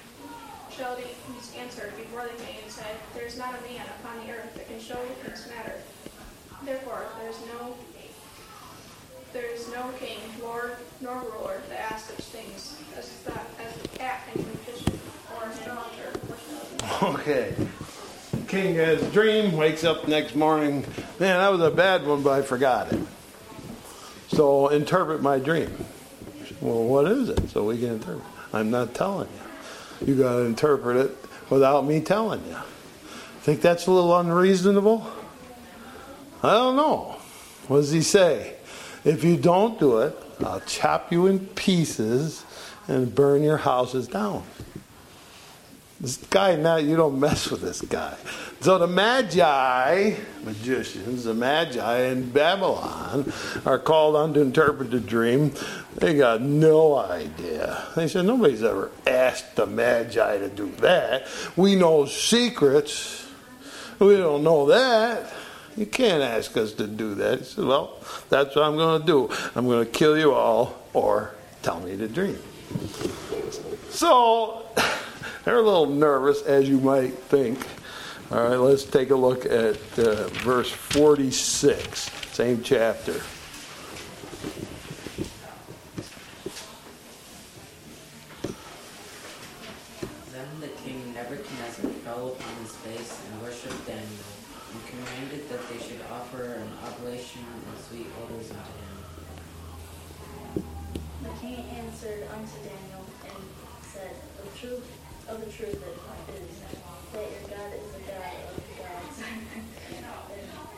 Chaldeans 0.78 1.54
answered 1.58 1.96
before 1.98 2.24
the 2.24 2.44
king 2.44 2.56
and 2.62 2.72
said, 2.72 2.96
There 3.14 3.26
is 3.26 3.38
not 3.38 3.54
a 3.60 3.62
man 3.64 3.86
upon 4.00 4.26
the 4.26 4.34
earth 4.34 4.54
that 4.56 4.68
can 4.68 4.80
show 4.80 4.96
the 4.96 5.28
king's 5.28 5.48
matter. 5.50 5.76
Therefore, 6.64 7.06
there 7.20 7.30
is 7.30 7.40
no 7.54 7.76
there 9.34 9.46
is 9.46 9.72
no 9.72 9.90
king, 9.98 10.18
lord, 10.44 10.76
nor 11.00 11.22
ruler 11.22 11.62
that 11.70 11.94
asks 11.94 12.10
such 12.10 12.26
things 12.26 12.78
as 12.98 13.10
that 13.24 13.46
as 13.62 14.00
at 14.02 14.20
any 14.36 14.44
magician 14.44 15.00
or 15.38 15.48
astrologer 15.48 16.12
or 17.02 17.14
Okay. 17.14 17.56
King 18.50 18.76
has 18.76 19.02
a 19.02 19.10
dream, 19.12 19.54
wakes 19.54 19.86
up 19.86 20.06
next 20.10 20.36
morning. 20.36 20.86
Man, 21.18 21.38
that 21.38 21.50
was 21.50 21.62
a 21.62 21.72
bad 21.72 22.06
one, 22.06 22.24
but 22.24 22.32
I 22.32 22.42
forgot 22.42 22.92
it. 22.92 23.00
So 24.28 24.68
interpret 24.68 25.22
my 25.22 25.40
dream. 25.40 25.74
Well, 26.60 26.84
what 26.84 27.08
is 27.08 27.30
it? 27.30 27.50
So 27.52 27.64
we 27.64 27.78
can 27.78 27.94
interpret. 27.94 28.24
I'm 28.52 28.70
not 28.70 28.94
telling 28.94 29.30
you. 29.30 29.51
You 30.06 30.16
got 30.16 30.34
to 30.34 30.40
interpret 30.42 30.98
it 30.98 31.18
without 31.50 31.86
me 31.86 32.02
telling 32.02 32.46
you. 32.48 32.58
Think 33.42 33.62
that's 33.62 33.88
a 33.88 33.92
little 33.92 34.18
unreasonable? 34.18 35.06
I 36.44 36.54
don't 36.54 36.76
know. 36.76 37.18
What 37.68 37.78
does 37.78 37.92
he 37.92 38.02
say? 38.02 38.56
If 39.04 39.24
you 39.24 39.38
don't 39.38 39.80
do 39.80 40.00
it, 40.00 40.16
I'll 40.44 40.60
chop 40.62 41.12
you 41.12 41.28
in 41.28 41.40
pieces 41.40 42.46
and 42.88 43.14
burn 43.14 43.44
your 43.44 43.58
houses 43.58 44.08
down. 44.08 44.44
This 46.00 46.18
guy, 46.18 46.56
now 46.56 46.78
you 46.78 46.96
don't 46.96 47.20
mess 47.20 47.52
with 47.52 47.62
this 47.62 47.82
guy. 47.82 48.18
So 48.62 48.80
the 48.80 48.88
Magi, 48.88 50.16
magicians, 50.44 51.26
the 51.26 51.36
Magi 51.36 52.00
in 52.06 52.32
Babylon 52.32 53.32
are 53.68 53.78
called 53.78 54.16
on 54.16 54.34
to 54.34 54.42
interpret 54.42 54.90
the 54.90 55.00
dream. 55.00 55.54
They 55.96 56.16
got 56.16 56.42
no 56.42 56.98
idea. 56.98 57.84
They 57.96 58.08
said, 58.08 58.26
nobody's 58.26 58.64
ever 58.64 58.92
asked 59.06 59.56
the 59.56 59.66
Magi 59.66 60.38
to 60.38 60.50
do 60.50 60.72
that. 60.78 61.28
We 61.56 61.76
know 61.76 62.06
secrets. 62.06 63.28
We 64.00 64.18
don't 64.18 64.44
know 64.44 64.68
that. 64.68 65.32
You 65.78 65.86
can't 65.86 66.22
ask 66.22 66.58
us 66.58 66.74
to 66.74 66.88
do 66.88 67.16
that. 67.16 67.40
He 67.40 67.46
said, 67.46 67.66
well, 67.66 68.00
that's 68.30 68.56
what 68.56 68.66
I'm 68.66 68.76
going 68.76 69.02
to 69.02 69.06
do. 69.06 69.30
I'm 69.56 69.66
going 69.66 69.86
to 69.86 69.92
kill 69.92 70.18
you 70.18 70.34
all 70.34 70.80
or 70.94 71.36
tell 71.62 71.80
me 71.80 71.96
to 71.98 72.08
dream. 72.08 72.40
So 73.90 74.66
they're 75.46 75.58
a 75.58 75.62
little 75.62 75.88
nervous, 75.88 76.42
as 76.44 76.68
you 76.68 76.80
might 76.80 77.14
think. 77.14 77.66
All 78.32 78.48
right, 78.48 78.56
let's 78.56 78.86
take 78.86 79.10
a 79.10 79.16
look 79.16 79.46
at 79.46 79.78
uh, 80.00 80.28
verse 80.40 80.72
46, 80.72 82.10
same 82.32 82.64
chapter. 82.64 83.20
Then 90.32 90.48
the 90.62 90.70
king 90.82 91.14
Nebuchadnezzar 91.32 91.88
fell 92.04 92.28
upon 92.28 92.56
his 92.60 92.76
face 92.84 93.24
and 93.24 93.42
worshipped 93.42 93.88
Daniel, 93.88 94.04
and 94.04 94.84
commanded 94.84 95.48
that 95.48 95.64
they 95.72 95.80
should 95.80 96.04
offer 96.12 96.60
an 96.60 96.68
oblation 96.84 97.40
and 97.48 97.80
sweet 97.88 98.08
odors 98.20 98.52
unto 98.52 98.76
him. 98.84 99.00
The 101.24 101.32
king 101.40 101.64
answered 101.80 102.28
unto 102.36 102.60
Daniel 102.68 103.08
and 103.32 103.48
said, 103.80 104.12
Of 104.44 104.60
truth, 104.60 104.84
of 105.30 105.40
the 105.40 105.48
truth 105.48 105.80
it 105.80 105.96
is, 106.36 106.52
that 107.16 107.24
your 107.24 107.48
God 107.48 107.80
is 107.80 107.88
the 107.96 108.04
God 108.12 108.36
of 108.52 108.60
the 108.60 108.76
gods, 108.84 109.24
and 109.32 110.04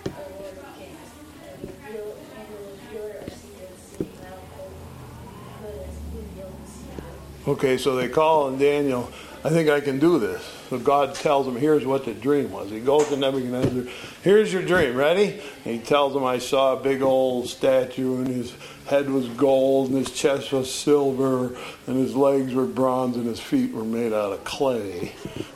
the 0.06 0.22
Lord 0.38 0.54
of 0.54 0.70
kings, 0.78 1.10
and 1.50 1.66
reveal 1.66 2.14
and 2.14 2.46
the 2.54 2.62
revealer 2.78 3.26
of 3.26 3.34
secrets, 3.34 3.82
seeing 3.90 4.22
thou 4.22 4.38
couldst 5.66 5.98
reveal 6.14 6.54
the 6.54 6.70
secret. 6.70 7.48
Okay, 7.48 7.76
so 7.80 7.96
they 7.96 8.08
call 8.08 8.44
on 8.44 8.60
Daniel. 8.60 9.10
I 9.46 9.50
think 9.50 9.70
I 9.70 9.82
can 9.82 10.00
do 10.00 10.20
this. 10.20 10.42
So 10.70 10.80
God 10.80 11.16
tells 11.16 11.46
him, 11.46 11.58
here's 11.58 11.86
what 11.86 12.06
the 12.06 12.14
dream 12.14 12.52
was. 12.52 12.70
He 12.70 12.80
goes 12.80 13.10
to 13.10 13.18
Nebuchadnezzar, 13.18 13.92
here's 14.22 14.54
your 14.54 14.62
dream, 14.62 14.96
ready? 14.96 15.42
And 15.66 15.76
he 15.76 15.80
tells 15.80 16.16
him, 16.16 16.24
I 16.24 16.38
saw 16.38 16.80
a 16.80 16.82
big 16.82 17.02
old 17.02 17.50
statue, 17.50 18.18
and 18.18 18.28
his 18.28 18.54
head 18.86 19.10
was 19.10 19.28
gold, 19.30 19.90
and 19.90 19.98
his 19.98 20.12
chest 20.12 20.54
was 20.54 20.74
silver, 20.74 21.58
and 21.88 21.98
his 21.98 22.16
legs 22.16 22.54
were 22.54 22.66
bronze, 22.66 23.18
and 23.18 23.26
his 23.26 23.42
feet 23.42 23.74
were 23.74 23.84
made 23.84 24.14
out 24.14 24.32
of 24.32 24.46
clay. 24.46 25.12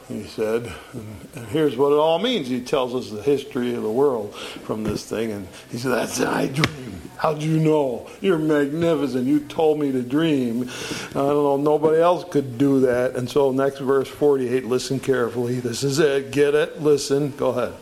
He 0.09 0.23
said, 0.23 0.69
and, 0.91 1.29
and 1.35 1.47
here's 1.47 1.77
what 1.77 1.93
it 1.93 1.97
all 1.97 2.19
means. 2.19 2.49
He 2.49 2.61
tells 2.61 2.93
us 2.93 3.09
the 3.09 3.21
history 3.21 3.73
of 3.73 3.83
the 3.83 3.91
world 3.91 4.35
from 4.35 4.83
this 4.83 5.05
thing, 5.09 5.31
and 5.31 5.47
he 5.71 5.77
said, 5.77 5.91
That's 5.91 6.19
my 6.19 6.47
dream. 6.47 6.76
How'd 7.17 7.41
you 7.41 7.59
know? 7.59 8.07
You're 8.21 8.37
magnificent. 8.37 9.25
You 9.25 9.39
told 9.39 9.79
me 9.79 9.91
to 9.91 10.03
dream. 10.03 10.69
I 11.09 11.13
don't 11.13 11.43
know. 11.43 11.57
Nobody 11.57 11.99
else 11.99 12.23
could 12.29 12.57
do 12.57 12.81
that. 12.81 13.15
And 13.15 13.29
so, 13.29 13.51
next 13.51 13.79
verse 13.79 14.07
48, 14.07 14.65
listen 14.65 14.99
carefully. 14.99 15.59
This 15.59 15.83
is 15.83 15.97
it. 15.97 16.31
Get 16.31 16.53
it? 16.53 16.81
Listen. 16.81 17.31
Go 17.35 17.49
ahead. 17.49 17.73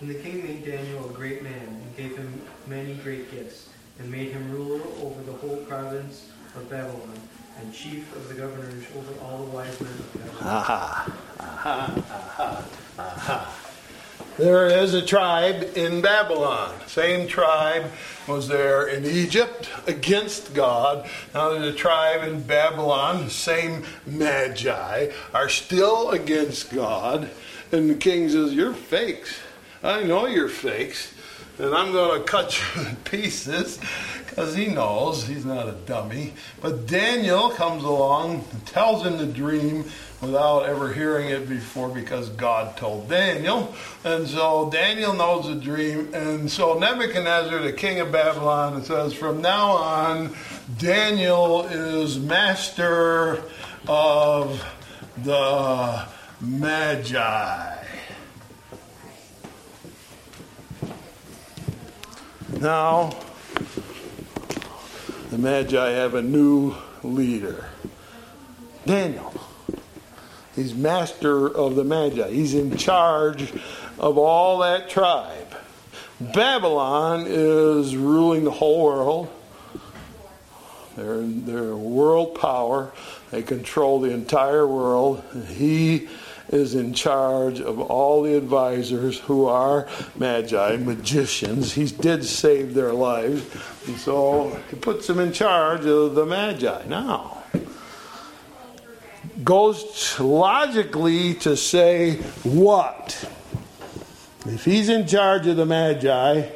And 0.00 0.10
the 0.10 0.14
king 0.14 0.42
made 0.44 0.64
Daniel 0.64 1.10
a 1.10 1.12
great 1.12 1.42
man, 1.42 1.52
and 1.52 1.96
gave 1.96 2.16
him 2.16 2.40
many 2.66 2.94
great 2.94 3.30
gifts, 3.30 3.68
and 3.98 4.10
made 4.10 4.30
him 4.30 4.50
ruler 4.50 4.80
over 5.00 5.22
the 5.22 5.32
whole 5.32 5.58
province 5.58 6.30
of 6.56 6.68
Babylon, 6.70 7.18
and 7.60 7.72
chief 7.72 8.14
of 8.16 8.28
the 8.28 8.34
governors 8.34 8.84
over 8.96 9.12
all 9.24 9.44
the 9.44 9.50
wise 9.50 9.80
men 9.80 9.92
of 9.92 10.12
Babylon. 10.14 10.56
Aha. 10.56 11.12
Aha. 11.40 12.02
Aha. 12.10 12.64
Aha. 12.98 13.51
There 14.38 14.66
is 14.66 14.94
a 14.94 15.04
tribe 15.04 15.76
in 15.76 16.00
Babylon. 16.00 16.74
Same 16.86 17.28
tribe 17.28 17.90
was 18.26 18.48
there 18.48 18.86
in 18.86 19.04
Egypt 19.04 19.68
against 19.86 20.54
God. 20.54 21.06
Now 21.34 21.50
there's 21.50 21.74
a 21.74 21.76
tribe 21.76 22.26
in 22.26 22.42
Babylon, 22.42 23.28
same 23.28 23.84
magi, 24.06 25.10
are 25.34 25.50
still 25.50 26.12
against 26.12 26.72
God. 26.72 27.28
And 27.72 27.90
the 27.90 27.94
king 27.94 28.30
says, 28.30 28.54
You're 28.54 28.72
fakes. 28.72 29.38
I 29.82 30.02
know 30.02 30.26
you're 30.26 30.48
fakes. 30.48 31.12
And 31.62 31.74
I'm 31.76 31.92
going 31.92 32.20
to 32.20 32.26
cut 32.26 32.58
you 32.58 32.82
in 32.86 32.96
pieces 32.96 33.78
because 34.18 34.54
he 34.54 34.66
knows 34.66 35.26
he's 35.26 35.44
not 35.44 35.68
a 35.68 35.72
dummy. 35.72 36.32
But 36.60 36.86
Daniel 36.86 37.50
comes 37.50 37.84
along 37.84 38.44
and 38.50 38.66
tells 38.66 39.06
him 39.06 39.18
the 39.18 39.26
dream 39.26 39.84
without 40.20 40.64
ever 40.66 40.92
hearing 40.92 41.28
it 41.28 41.48
before 41.48 41.88
because 41.88 42.30
God 42.30 42.76
told 42.76 43.08
Daniel. 43.08 43.74
And 44.04 44.26
so 44.26 44.70
Daniel 44.70 45.12
knows 45.12 45.46
the 45.46 45.54
dream. 45.54 46.12
And 46.14 46.50
so 46.50 46.78
Nebuchadnezzar, 46.78 47.60
the 47.60 47.72
king 47.72 48.00
of 48.00 48.10
Babylon, 48.10 48.82
says, 48.84 49.12
from 49.12 49.40
now 49.40 49.72
on, 49.72 50.34
Daniel 50.78 51.66
is 51.66 52.18
master 52.18 53.42
of 53.86 54.64
the 55.18 56.06
Magi. 56.40 57.81
Now, 62.62 63.10
the 65.30 65.38
Magi 65.38 65.90
have 65.90 66.14
a 66.14 66.22
new 66.22 66.76
leader 67.02 67.64
Daniel. 68.86 69.34
He's 70.54 70.72
master 70.72 71.48
of 71.48 71.74
the 71.74 71.82
Magi, 71.82 72.30
he's 72.30 72.54
in 72.54 72.76
charge 72.76 73.52
of 73.98 74.16
all 74.16 74.58
that 74.58 74.88
tribe. 74.88 75.56
Babylon 76.20 77.24
is 77.26 77.96
ruling 77.96 78.44
the 78.44 78.52
whole 78.52 78.84
world. 78.84 79.28
They're, 80.94 81.20
they're 81.20 81.74
world 81.74 82.36
power. 82.36 82.92
They 83.32 83.42
control 83.42 83.98
the 83.98 84.10
entire 84.10 84.68
world. 84.68 85.24
He 85.48 86.08
is 86.52 86.74
in 86.74 86.92
charge 86.92 87.60
of 87.60 87.80
all 87.80 88.22
the 88.22 88.36
advisors 88.36 89.18
who 89.20 89.46
are 89.46 89.88
magi, 90.16 90.76
magicians. 90.76 91.72
He 91.72 91.86
did 91.86 92.24
save 92.24 92.74
their 92.74 92.92
lives. 92.92 93.42
And 93.86 93.96
so 93.96 94.60
he 94.70 94.76
puts 94.76 95.06
them 95.06 95.18
in 95.18 95.32
charge 95.32 95.86
of 95.86 96.14
the 96.14 96.26
magi. 96.26 96.84
Now, 96.86 97.42
goes 99.42 100.20
logically 100.20 101.34
to 101.34 101.56
say 101.56 102.16
what? 102.42 103.28
If 104.44 104.64
he's 104.64 104.90
in 104.90 105.06
charge 105.06 105.46
of 105.46 105.56
the 105.56 105.66
magi, 105.66 106.48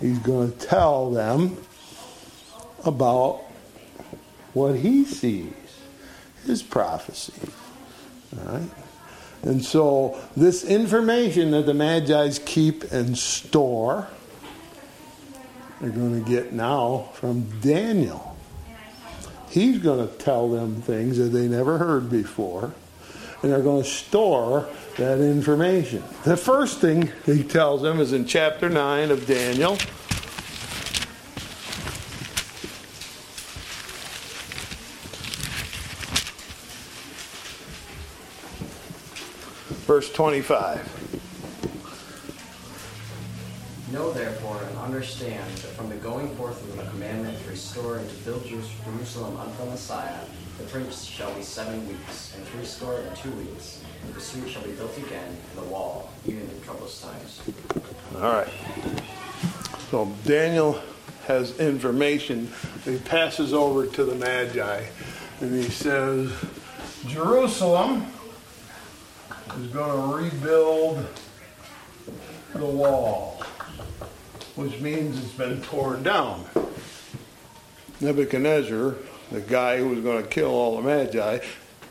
he's 0.00 0.18
going 0.18 0.52
to 0.52 0.66
tell 0.66 1.10
them 1.10 1.56
about 2.84 3.49
what 4.52 4.76
he 4.76 5.04
sees, 5.04 5.52
his 6.44 6.62
prophecy. 6.62 7.50
All 8.38 8.52
right? 8.52 8.70
And 9.42 9.64
so, 9.64 10.20
this 10.36 10.64
information 10.64 11.50
that 11.52 11.64
the 11.64 11.72
Magi's 11.72 12.38
keep 12.38 12.92
and 12.92 13.16
store, 13.16 14.06
they're 15.80 15.90
going 15.90 16.22
to 16.22 16.30
get 16.30 16.52
now 16.52 17.08
from 17.14 17.60
Daniel. 17.60 18.36
He's 19.48 19.78
going 19.78 20.06
to 20.06 20.14
tell 20.14 20.48
them 20.50 20.82
things 20.82 21.16
that 21.16 21.30
they 21.30 21.48
never 21.48 21.78
heard 21.78 22.10
before, 22.10 22.74
and 23.42 23.50
they're 23.50 23.62
going 23.62 23.82
to 23.82 23.88
store 23.88 24.68
that 24.96 25.20
information. 25.20 26.04
The 26.24 26.36
first 26.36 26.80
thing 26.80 27.10
he 27.24 27.42
tells 27.42 27.80
them 27.80 27.98
is 27.98 28.12
in 28.12 28.26
chapter 28.26 28.68
9 28.68 29.10
of 29.10 29.26
Daniel. 29.26 29.78
Verse 39.90 40.12
25. 40.12 40.78
Know 43.90 44.12
therefore 44.12 44.62
and 44.62 44.78
understand 44.78 45.50
that 45.50 45.72
from 45.72 45.88
the 45.88 45.96
going 45.96 46.32
forth 46.36 46.62
of 46.62 46.76
the 46.76 46.84
commandment 46.90 47.36
to 47.42 47.50
restore 47.50 47.96
and 47.96 48.08
to 48.08 48.14
build 48.18 48.46
Jerusalem 48.46 49.36
unto 49.36 49.56
the 49.58 49.64
Messiah, 49.64 50.20
the 50.58 50.64
prince 50.66 51.02
shall 51.02 51.34
be 51.34 51.42
seven 51.42 51.88
weeks, 51.88 52.36
and 52.36 52.46
threescore 52.46 53.00
and 53.00 53.16
two 53.16 53.32
weeks. 53.32 53.82
And 54.04 54.14
the 54.14 54.20
street 54.20 54.48
shall 54.48 54.62
be 54.62 54.70
built 54.70 54.96
again, 54.96 55.26
and 55.26 55.66
the 55.66 55.68
wall, 55.68 56.12
even 56.24 56.42
in 56.42 56.60
troublous 56.62 57.02
times. 57.02 57.42
All 58.14 58.32
right. 58.32 58.48
So 59.90 60.08
Daniel 60.24 60.80
has 61.26 61.58
information 61.58 62.48
he 62.84 62.98
passes 62.98 63.52
over 63.52 63.86
to 63.88 64.04
the 64.04 64.14
Magi, 64.14 64.84
and 65.40 65.52
he 65.52 65.68
says, 65.68 66.32
Jerusalem 67.08 68.06
is 69.58 69.66
going 69.68 69.90
to 69.90 70.16
rebuild 70.16 71.06
the 72.54 72.66
wall, 72.66 73.42
which 74.56 74.80
means 74.80 75.18
it's 75.18 75.32
been 75.32 75.60
torn 75.62 76.02
down. 76.02 76.44
Nebuchadnezzar, 78.00 78.96
the 79.30 79.40
guy 79.40 79.78
who 79.78 79.88
was 79.88 80.00
going 80.00 80.22
to 80.22 80.28
kill 80.28 80.50
all 80.50 80.76
the 80.76 80.82
Magi, 80.82 81.40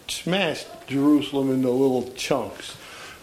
smashed 0.07 0.67
Jerusalem 0.87 1.51
into 1.51 1.69
little 1.69 2.11
chunks. 2.13 2.75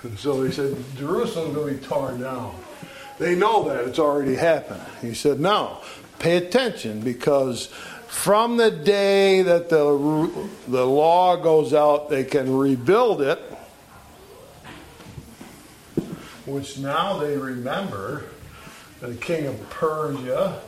And 0.03 0.18
so 0.18 0.42
he 0.44 0.53
said, 0.53 0.77
Jerusalem's 0.96 1.55
going 1.55 1.75
to 1.75 1.81
be 1.81 1.87
torn 1.87 2.20
down. 2.20 2.55
They 3.18 3.35
know 3.35 3.68
that 3.68 3.87
it's 3.87 3.99
already 3.99 4.37
happened. 4.37 4.83
He 5.01 5.14
said, 5.14 5.40
now, 5.40 5.83
pay 6.18 6.37
attention 6.37 7.01
because 7.01 7.66
from 8.07 8.57
the 8.57 8.70
day 8.70 9.42
that 9.42 9.68
the, 9.68 10.49
the 10.68 10.87
law 10.87 11.37
goes 11.37 11.75
out, 11.75 12.09
they 12.09 12.25
can 12.25 12.57
rebuild 12.57 13.20
it, 13.20 13.40
which 16.47 16.79
now 16.79 17.19
they 17.19 17.37
remember. 17.37 18.25
The 19.01 19.15
king 19.15 19.47
of 19.47 19.71
Persia 19.71 20.61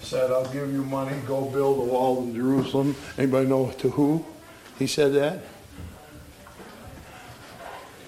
said, 0.00 0.30
I'll 0.30 0.52
give 0.52 0.72
you 0.72 0.84
money, 0.84 1.16
go 1.26 1.44
build 1.44 1.78
a 1.78 1.92
wall 1.92 2.22
in 2.22 2.34
Jerusalem. 2.34 2.96
Anybody 3.16 3.48
know 3.48 3.70
to 3.70 3.90
who 3.90 4.24
he 4.78 4.86
said 4.86 5.12
that? 5.14 5.42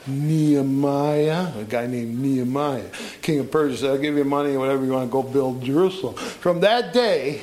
Nehemiah, 0.07 1.53
a 1.59 1.65
guy 1.65 1.87
named 1.87 2.19
Nehemiah. 2.19 2.91
King 3.23 3.41
of 3.41 3.51
Persia 3.51 3.77
said, 3.77 3.91
I'll 3.91 3.99
give 3.99 4.17
you 4.17 4.25
money, 4.25 4.57
whatever 4.57 4.85
you 4.85 4.93
want, 4.93 5.11
go 5.11 5.23
build 5.23 5.63
Jerusalem. 5.63 6.15
From 6.15 6.61
that 6.61 6.93
day, 6.93 7.43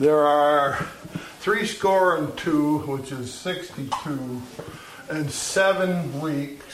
there 0.00 0.18
are 0.18 0.86
three 1.40 1.66
score 1.66 2.16
and 2.16 2.36
two, 2.36 2.78
which 2.78 3.12
is 3.12 3.32
62, 3.32 4.42
and 5.10 5.30
seven 5.30 6.20
weeks, 6.20 6.65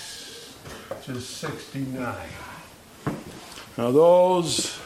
is 1.09 1.27
69. 1.27 2.15
Now, 3.77 3.91
those 3.91 4.79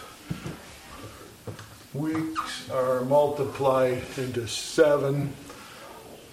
weeks 1.93 2.71
are 2.71 3.03
multiplied 3.03 4.03
into 4.17 4.47
seven. 4.47 5.33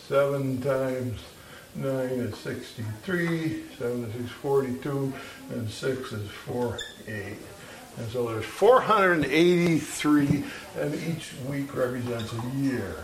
Seven 0.07 0.61
times 0.61 1.19
nine 1.75 2.19
is 2.19 2.37
63, 2.37 3.63
seven 3.77 4.03
is 4.23 4.29
42, 4.29 5.13
and 5.51 5.69
six 5.69 6.11
is 6.11 6.29
48. 6.29 7.37
And 7.97 8.11
so 8.11 8.27
there's 8.27 8.45
483, 8.45 10.43
and 10.79 10.95
each 10.95 11.31
week 11.47 11.75
represents 11.75 12.33
a 12.33 12.57
year. 12.57 12.95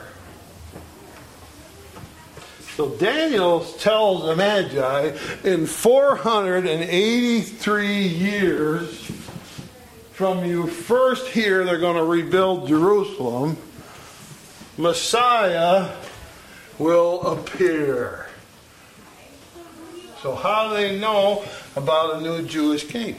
So 2.79 2.87
Daniel 2.87 3.59
tells 3.59 4.23
the 4.23 4.37
Magi 4.37 5.11
in 5.43 5.65
483 5.65 8.07
years 8.07 9.03
from 10.13 10.45
you 10.45 10.65
first 10.65 11.27
hear 11.27 11.65
they're 11.65 11.77
going 11.77 11.97
to 11.97 12.05
rebuild 12.05 12.69
Jerusalem, 12.69 13.57
Messiah 14.77 15.93
will 16.77 17.21
appear. 17.23 18.27
So, 20.21 20.33
how 20.33 20.69
do 20.69 20.75
they 20.75 20.97
know 20.97 21.43
about 21.75 22.15
a 22.15 22.21
new 22.21 22.43
Jewish 22.43 22.87
king? 22.87 23.17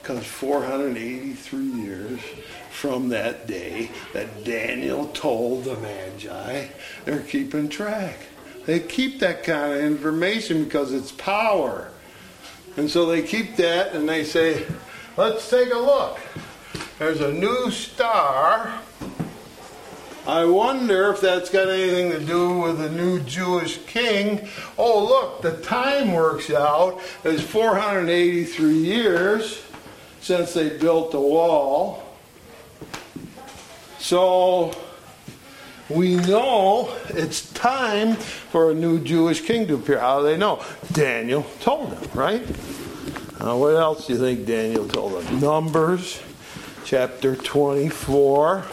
Because 0.00 0.24
483 0.24 1.82
years 1.82 2.20
from 2.70 3.10
that 3.10 3.46
day 3.46 3.90
that 4.14 4.44
Daniel 4.44 5.08
told 5.08 5.64
the 5.64 5.76
Magi, 5.76 6.68
they're 7.04 7.20
keeping 7.20 7.68
track. 7.68 8.16
They 8.66 8.80
keep 8.80 9.20
that 9.20 9.44
kind 9.44 9.72
of 9.72 9.80
information 9.80 10.64
because 10.64 10.92
it's 10.92 11.12
power. 11.12 11.88
And 12.76 12.90
so 12.90 13.06
they 13.06 13.22
keep 13.22 13.56
that 13.56 13.94
and 13.94 14.08
they 14.08 14.24
say, 14.24 14.66
let's 15.16 15.48
take 15.48 15.72
a 15.72 15.78
look. 15.78 16.18
There's 16.98 17.20
a 17.20 17.32
new 17.32 17.70
star. 17.70 18.80
I 20.26 20.44
wonder 20.44 21.10
if 21.10 21.20
that's 21.20 21.48
got 21.48 21.68
anything 21.68 22.10
to 22.10 22.20
do 22.20 22.58
with 22.58 22.78
the 22.78 22.90
new 22.90 23.20
Jewish 23.20 23.78
king. 23.86 24.46
Oh, 24.76 25.04
look, 25.04 25.40
the 25.40 25.62
time 25.64 26.12
works 26.12 26.50
out. 26.50 27.00
It's 27.24 27.42
483 27.42 28.74
years 28.74 29.62
since 30.20 30.52
they 30.52 30.68
built 30.68 31.12
the 31.12 31.20
wall. 31.20 32.04
So 33.98 34.72
we 35.88 36.16
know 36.16 36.94
it's 37.08 37.50
time 37.52 38.14
for 38.16 38.70
a 38.70 38.74
new 38.74 39.00
Jewish 39.00 39.40
king 39.40 39.66
to 39.68 39.76
appear. 39.76 39.98
How 39.98 40.20
do 40.20 40.26
they 40.26 40.36
know? 40.36 40.62
Daniel 40.92 41.46
told 41.60 41.92
them, 41.92 42.10
right? 42.14 42.42
What 43.40 43.76
else 43.76 44.06
do 44.06 44.12
you 44.12 44.18
think 44.18 44.46
Daniel 44.46 44.86
told 44.86 45.24
them? 45.24 45.40
Numbers 45.40 46.20
chapter 46.84 47.36
24. 47.36 48.66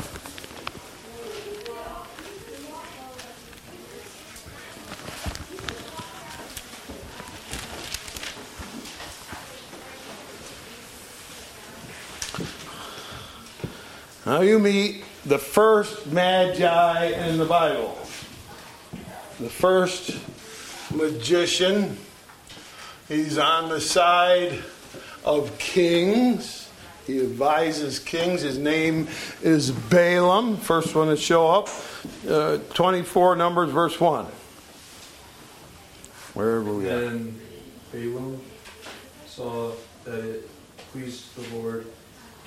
Now 14.26 14.42
you 14.42 14.58
meet 14.60 15.05
the 15.26 15.40
first 15.40 16.08
magi 16.08 17.08
in 17.08 17.38
the 17.38 17.46
Bible. 17.46 17.98
The 19.40 19.50
first 19.50 20.18
magician. 20.94 21.98
He's 23.08 23.38
on 23.38 23.70
the 23.70 23.82
side 23.82 24.64
of 25.24 25.58
kings. 25.58 26.70
He 27.08 27.20
advises 27.20 28.00
kings. 28.00 28.42
His 28.42 28.58
name 28.58 29.08
is 29.42 29.72
Balaam. 29.72 30.58
First 30.58 30.96
one 30.96 31.08
to 31.08 31.18
show 31.18 31.48
up. 31.48 31.70
Uh, 32.28 32.58
24 32.74 33.36
Numbers, 33.36 33.72
verse 33.72 34.00
1. 34.00 34.26
Wherever 36.34 36.74
we 36.74 36.90
are. 36.90 37.04
And 37.04 37.40
Balaam 37.92 38.42
saw 39.28 39.72
that 40.04 40.24
it 40.24 40.50
pleased 40.92 41.36
the 41.36 41.58
Lord 41.58 41.86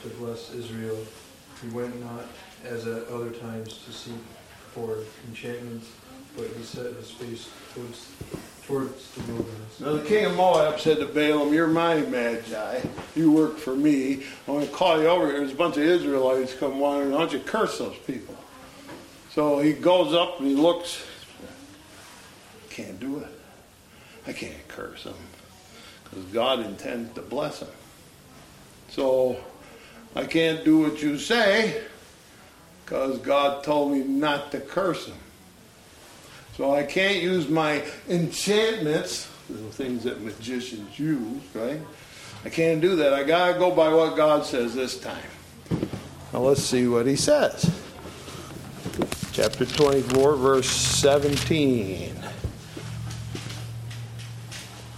to 0.02 0.08
bless 0.10 0.52
Israel. 0.52 0.98
He 1.62 1.68
went 1.68 2.00
not 2.00 2.24
as 2.64 2.86
at 2.86 3.06
other 3.08 3.30
times 3.30 3.78
to 3.84 3.92
seek 3.92 4.14
for 4.72 4.98
enchantments, 5.28 5.90
but 6.36 6.46
he 6.46 6.62
set 6.62 6.86
his 6.94 7.10
face 7.10 7.48
towards, 7.74 8.12
towards 8.66 9.10
the 9.12 9.32
wilderness. 9.32 9.80
Now 9.80 9.92
the 9.92 10.02
king 10.02 10.26
of 10.26 10.36
Moab 10.36 10.78
said 10.80 10.98
to 10.98 11.06
Balaam, 11.06 11.52
You're 11.52 11.66
my 11.66 12.00
magi. 12.02 12.80
You 13.16 13.32
work 13.32 13.56
for 13.56 13.74
me. 13.74 14.24
I 14.46 14.50
want 14.50 14.66
to 14.66 14.72
call 14.72 15.00
you 15.00 15.08
over 15.08 15.26
here. 15.26 15.38
There's 15.38 15.52
a 15.52 15.56
bunch 15.56 15.76
of 15.76 15.82
Israelites 15.82 16.54
come 16.54 16.78
wandering. 16.78 17.12
Why 17.12 17.18
don't 17.18 17.32
you 17.32 17.40
curse 17.40 17.78
those 17.78 17.96
people? 18.06 18.36
So 19.30 19.58
he 19.58 19.72
goes 19.72 20.14
up 20.14 20.40
and 20.40 20.48
he 20.48 20.54
looks. 20.54 21.04
Can't 22.70 23.00
do 23.00 23.18
it. 23.18 23.28
I 24.26 24.32
can't 24.32 24.68
curse 24.68 25.04
them. 25.04 25.14
Because 26.04 26.24
God 26.26 26.60
intends 26.60 27.14
to 27.14 27.22
bless 27.22 27.60
them. 27.60 27.68
So 28.90 29.36
I 30.14 30.24
can't 30.24 30.64
do 30.64 30.78
what 30.80 31.02
you 31.02 31.18
say 31.18 31.82
because 32.88 33.18
God 33.18 33.62
told 33.64 33.92
me 33.92 33.98
not 33.98 34.50
to 34.52 34.60
curse 34.60 35.04
him. 35.04 35.18
So 36.56 36.74
I 36.74 36.84
can't 36.84 37.22
use 37.22 37.46
my 37.46 37.84
enchantments, 38.08 39.28
the 39.46 39.58
things 39.58 40.04
that 40.04 40.22
magicians 40.22 40.98
use, 40.98 41.42
right? 41.52 41.82
I 42.46 42.48
can't 42.48 42.80
do 42.80 42.96
that. 42.96 43.12
I 43.12 43.24
got 43.24 43.52
to 43.52 43.58
go 43.58 43.70
by 43.72 43.92
what 43.92 44.16
God 44.16 44.46
says 44.46 44.74
this 44.74 44.98
time. 44.98 45.18
Now 46.32 46.38
let's 46.40 46.62
see 46.62 46.88
what 46.88 47.06
he 47.06 47.14
says. 47.14 47.70
Chapter 49.32 49.66
24, 49.66 50.36
verse 50.36 50.70
17. 50.70 52.16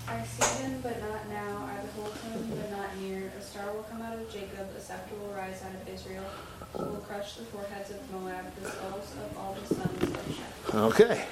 I 0.07 0.23
see 0.23 0.63
them, 0.63 0.81
but 0.81 1.01
not 1.01 1.29
now. 1.29 1.67
I 1.67 1.83
behold 1.87 2.15
him, 2.19 2.51
but 2.51 2.71
not 2.71 2.97
near. 3.01 3.33
A 3.37 3.43
star 3.43 3.73
will 3.73 3.83
come 3.83 4.01
out 4.01 4.17
of 4.17 4.33
Jacob, 4.33 4.69
a 4.79 4.81
scepter 4.81 5.17
will 5.17 5.35
rise 5.35 5.61
out 5.65 5.75
of 5.75 5.93
Israel. 5.93 6.25
It 6.73 6.79
will 6.79 7.05
crush 7.09 7.35
the 7.35 7.43
foreheads 8.41 8.57
of 8.57 8.57
Moab, 8.57 8.57
the 8.57 8.71
skulls 8.71 9.15
of 9.15 9.39
all 9.39 9.55
the 9.55 9.75
sons 9.75 10.03
of 10.03 10.11
Sheth. 10.37 10.75
Okay. 10.75 11.25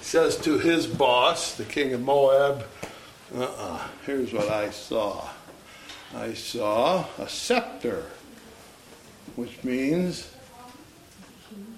Says 0.00 0.36
to 0.38 0.58
his 0.58 0.86
boss, 0.86 1.54
the 1.56 1.64
king 1.64 1.92
of 1.92 2.00
Moab, 2.00 2.64
uh-uh, 3.34 3.80
here's 4.06 4.32
what 4.32 4.48
I 4.48 4.70
saw. 4.70 5.28
I 6.14 6.34
saw 6.34 7.06
a 7.18 7.28
scepter, 7.28 8.04
which 9.34 9.64
means, 9.64 10.30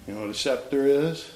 you 0.06 0.14
know 0.14 0.22
what 0.22 0.30
a 0.30 0.34
scepter 0.34 0.86
is? 0.86 1.30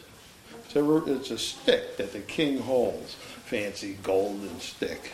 It's 0.67 0.77
a, 0.77 0.97
it's 1.07 1.31
a 1.31 1.39
stick 1.39 1.97
that 1.97 2.13
the 2.13 2.21
king 2.21 2.59
holds, 2.59 3.15
fancy 3.15 3.99
golden 4.03 4.61
stick. 4.61 5.13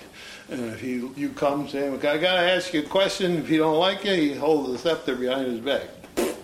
And 0.49 0.67
if 0.67 0.81
he, 0.81 1.09
you 1.17 1.31
come 1.31 1.69
saying, 1.69 1.95
okay, 1.95 2.09
I 2.09 2.19
got 2.19 2.35
to 2.35 2.51
ask 2.51 2.73
you 2.75 2.81
a 2.81 2.85
question, 2.85 3.37
if 3.37 3.49
you 3.51 3.59
don't 3.59 3.79
like 3.79 4.05
it, 4.05 4.19
he 4.19 4.35
holds 4.35 4.71
the 4.71 4.79
scepter 4.79 5.15
behind 5.17 5.47
his 5.47 5.61
back, 5.61 5.89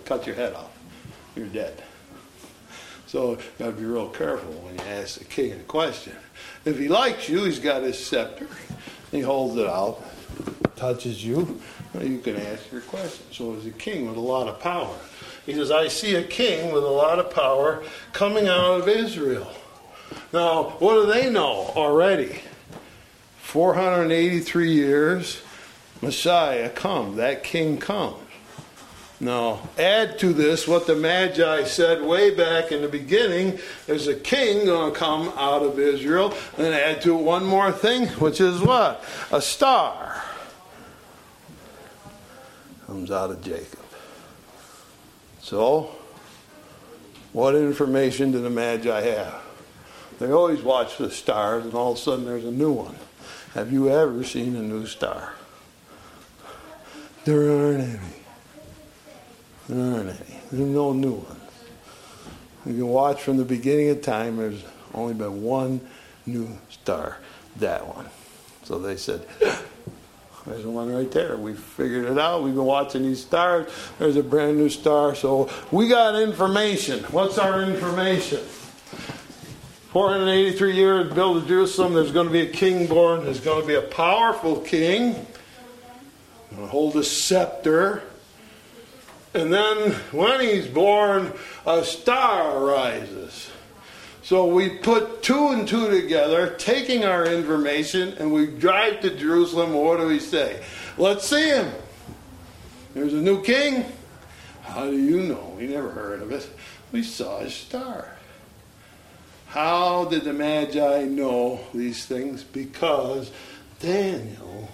cut 0.03 0.27
your 0.27 0.37
head 0.37 0.55
off. 0.55 0.71
You're 1.37 1.47
dead. 1.47 1.83
So 3.07 3.33
you 3.33 3.39
got 3.59 3.67
to 3.67 3.73
be 3.73 3.85
real 3.85 4.09
careful 4.09 4.53
when 4.53 4.75
you 4.75 4.85
ask 4.85 5.19
the 5.19 5.25
king 5.25 5.53
a 5.53 5.57
question. 5.65 6.15
If 6.65 6.79
he 6.79 6.89
likes 6.89 7.29
you, 7.29 7.45
he's 7.45 7.59
got 7.59 7.83
his 7.83 8.03
scepter. 8.03 8.49
He 9.11 9.21
holds 9.21 9.57
it 9.57 9.67
out, 9.67 10.03
touches 10.77 11.25
you, 11.25 11.61
you 12.01 12.19
can 12.19 12.37
ask 12.37 12.73
your 12.73 12.81
question. 12.83 13.27
So 13.31 13.55
he's 13.55 13.67
a 13.67 13.71
king 13.71 14.09
with 14.09 14.17
a 14.17 14.21
lot 14.21 14.49
of 14.49 14.61
power. 14.61 14.97
He 15.45 15.55
says, 15.55 15.71
I 15.71 15.89
see 15.89 16.15
a 16.15 16.23
king 16.23 16.73
with 16.73 16.85
a 16.85 16.89
lot 16.89 17.19
of 17.19 17.35
power 17.35 17.83
coming 18.13 18.49
out 18.49 18.81
of 18.81 18.89
Israel. 18.89 19.51
Now, 20.33 20.71
what 20.79 20.95
do 20.95 21.07
they 21.13 21.31
know 21.31 21.73
already? 21.77 22.41
483 23.39 24.73
years, 24.73 25.43
Messiah 26.01 26.71
come, 26.71 27.17
That 27.17 27.45
king 27.45 27.77
comes. 27.79 28.22
Now, 29.23 29.61
add 29.79 30.19
to 30.19 30.33
this 30.33 30.67
what 30.67 30.89
the 30.89 30.97
Magi 30.97 31.63
said 31.63 32.03
way 32.03 32.35
back 32.35 32.73
in 32.73 32.83
the 32.83 32.89
beginning 32.89 33.61
there's 33.87 34.09
a 34.09 34.17
king 34.17 34.67
going 34.67 34.93
to 34.93 34.99
come 34.99 35.29
out 35.37 35.63
of 35.63 35.79
Israel. 35.79 36.35
And 36.59 36.75
add 36.75 37.03
to 37.03 37.17
it 37.17 37.23
one 37.23 37.45
more 37.45 37.71
thing, 37.71 38.09
which 38.19 38.41
is 38.41 38.61
what? 38.61 39.05
A 39.31 39.41
star 39.41 40.21
comes 42.89 43.13
out 43.13 43.31
of 43.31 43.41
Jacob. 43.43 43.79
So, 45.41 45.95
what 47.33 47.55
information 47.55 48.33
do 48.33 48.43
the 48.43 48.51
Magi 48.51 49.01
have? 49.03 49.41
They 50.19 50.33
always 50.33 50.63
watch 50.63 50.99
the 50.99 51.13
stars, 51.13 51.65
and 51.65 51.75
all 51.75 51.93
of 51.93 51.99
a 51.99 52.01
sudden 52.01 52.25
there's 52.25 52.45
a 52.45 52.51
new 52.51 52.73
one. 52.73 52.97
Have 53.55 53.73
you 53.73 53.89
ever 53.89 54.25
seen 54.25 54.57
a 54.57 54.63
new 54.63 54.85
star? 54.85 55.35
There 57.25 57.53
aren't 57.53 57.83
any. 57.83 58.22
There 59.73 59.95
aren't 59.95 60.11
any. 60.11 60.39
There's 60.51 60.69
no 60.69 60.93
new 60.93 61.13
ones. 61.13 61.41
You 62.67 62.75
can 62.75 62.89
watch 62.89 63.23
from 63.23 63.39
the 63.39 63.45
beginning 63.45 63.89
of 63.89 64.03
time, 64.03 64.37
there's 64.37 64.63
only 64.93 65.15
been 65.15 65.43
one 65.43 65.81
new 66.27 66.59
star, 66.69 67.17
that 67.57 67.87
one. 67.87 68.07
So 68.65 68.79
they 68.79 68.97
said, 68.97 69.27
there's 70.47 70.67
one 70.67 70.95
right 70.95 71.11
there. 71.11 71.39
We 71.39 71.55
figured 71.55 72.05
it 72.05 72.19
out. 72.19 72.43
We've 72.43 72.55
been 72.55 72.67
watching 72.67 73.03
these 73.03 73.23
stars. 73.23 73.73
There's 73.99 74.17
a 74.17 74.23
brand 74.23 74.59
new 74.59 74.69
star. 74.69 75.15
So 75.15 75.49
we 75.71 75.89
got 75.89 76.21
information. 76.21 77.05
What's 77.05 77.39
our 77.39 77.63
information? 77.63 78.41
483 79.91 80.75
years, 80.75 81.15
built 81.15 81.47
Jerusalem. 81.47 81.95
There's 81.95 82.13
going 82.13 82.27
to 82.27 82.33
be 82.33 82.43
a 82.43 82.51
king 82.51 82.87
born. 82.87 83.25
There's 83.25 83.41
going 83.41 83.63
to 83.63 83.67
be 83.67 83.77
a 83.77 83.83
powerful 83.83 84.61
king. 84.61 85.15
Going 86.51 86.63
to 86.63 86.67
hold 86.67 86.95
a 86.97 87.05
scepter. 87.05 88.03
And 89.35 89.53
then 89.53 89.93
when 90.13 90.41
he's 90.41 90.67
born, 90.67 91.33
a 91.67 91.85
star 91.85 92.65
rises. 92.65 93.51
So 94.23 94.47
we 94.47 94.79
put 94.79 95.23
two 95.23 95.49
and 95.49 95.67
two 95.67 95.91
together, 95.91 96.55
taking 96.59 97.05
our 97.05 97.27
information, 97.27 98.15
and 98.19 98.33
we 98.33 98.47
drive 98.47 99.01
to 99.01 99.17
Jerusalem. 99.17 99.73
What 99.73 99.99
do 99.99 100.07
we 100.07 100.21
say? 100.21 100.63
Let's 100.97 101.27
see 101.27 101.49
him. 101.49 101.73
There's 102.95 103.15
a 103.15 103.21
new 103.21 103.43
king. 103.43 103.87
How 104.63 104.87
do 104.87 104.97
you 104.97 105.23
know? 105.23 105.55
We 105.59 105.67
never 105.67 105.91
heard 105.91 106.23
of 106.23 106.31
it. 106.31 106.49
We 106.93 107.03
saw 107.03 107.41
his 107.41 107.55
star. 107.55 108.17
How 109.49 110.05
did 110.07 110.25
the 110.25 110.33
Magi 110.33 111.05
know 111.05 111.61
these 111.75 112.07
things? 112.07 112.43
Because 112.43 113.31
Daniel 113.81 114.71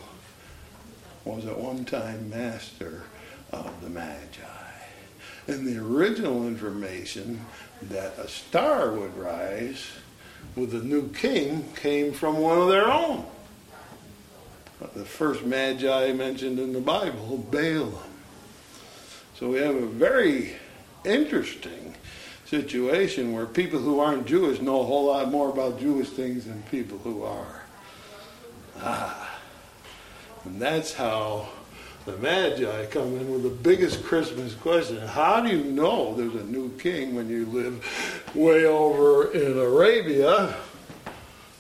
was 1.25 1.47
at 1.47 1.59
one 1.59 1.85
time 1.85 2.31
master 2.31 3.05
of 3.51 3.81
the 3.83 3.89
Magi. 3.89 4.48
And 5.49 5.67
the 5.67 5.79
original 5.79 6.47
information 6.47 7.41
that 7.83 8.19
a 8.19 8.29
star 8.29 8.93
would 8.93 9.17
rise 9.17 9.87
with 10.55 10.75
a 10.75 10.85
new 10.85 11.09
king 11.09 11.65
came 11.75 12.13
from 12.13 12.39
one 12.39 12.59
of 12.59 12.69
their 12.69 12.87
own. 12.87 13.25
The 14.95 15.05
first 15.05 15.45
Magi 15.45 16.13
mentioned 16.13 16.59
in 16.59 16.73
the 16.73 16.81
Bible, 16.81 17.39
Balaam. 17.51 17.95
So 19.37 19.49
we 19.49 19.59
have 19.59 19.75
a 19.75 19.87
very 19.87 20.57
interesting 21.05 21.95
situation 22.45 23.33
where 23.33 23.47
people 23.47 23.81
who 23.81 24.01
aren't 24.01 24.27
Jewish 24.27 24.61
know 24.61 24.81
a 24.81 24.85
whole 24.85 25.07
lot 25.07 25.31
more 25.31 25.49
about 25.49 25.81
Jewish 25.81 26.09
things 26.09 26.45
than 26.45 26.63
people 26.65 26.99
who 26.99 27.23
are. 27.23 27.63
Ah. 28.81 29.39
And 30.45 30.61
that's 30.61 30.93
how 30.93 31.49
the 32.09 32.17
Magi 32.17 32.87
come 32.87 33.19
in 33.19 33.31
with 33.31 33.43
the 33.43 33.51
biggest 33.51 34.03
Christmas 34.03 34.55
question. 34.55 34.97
How 35.07 35.41
do 35.41 35.55
you 35.55 35.63
know 35.63 36.15
there's 36.15 36.35
a 36.35 36.45
new 36.45 36.71
king 36.79 37.15
when 37.15 37.29
you 37.29 37.45
live 37.45 38.33
way 38.35 38.65
over 38.65 39.31
in 39.33 39.59
Arabia? 39.59 40.57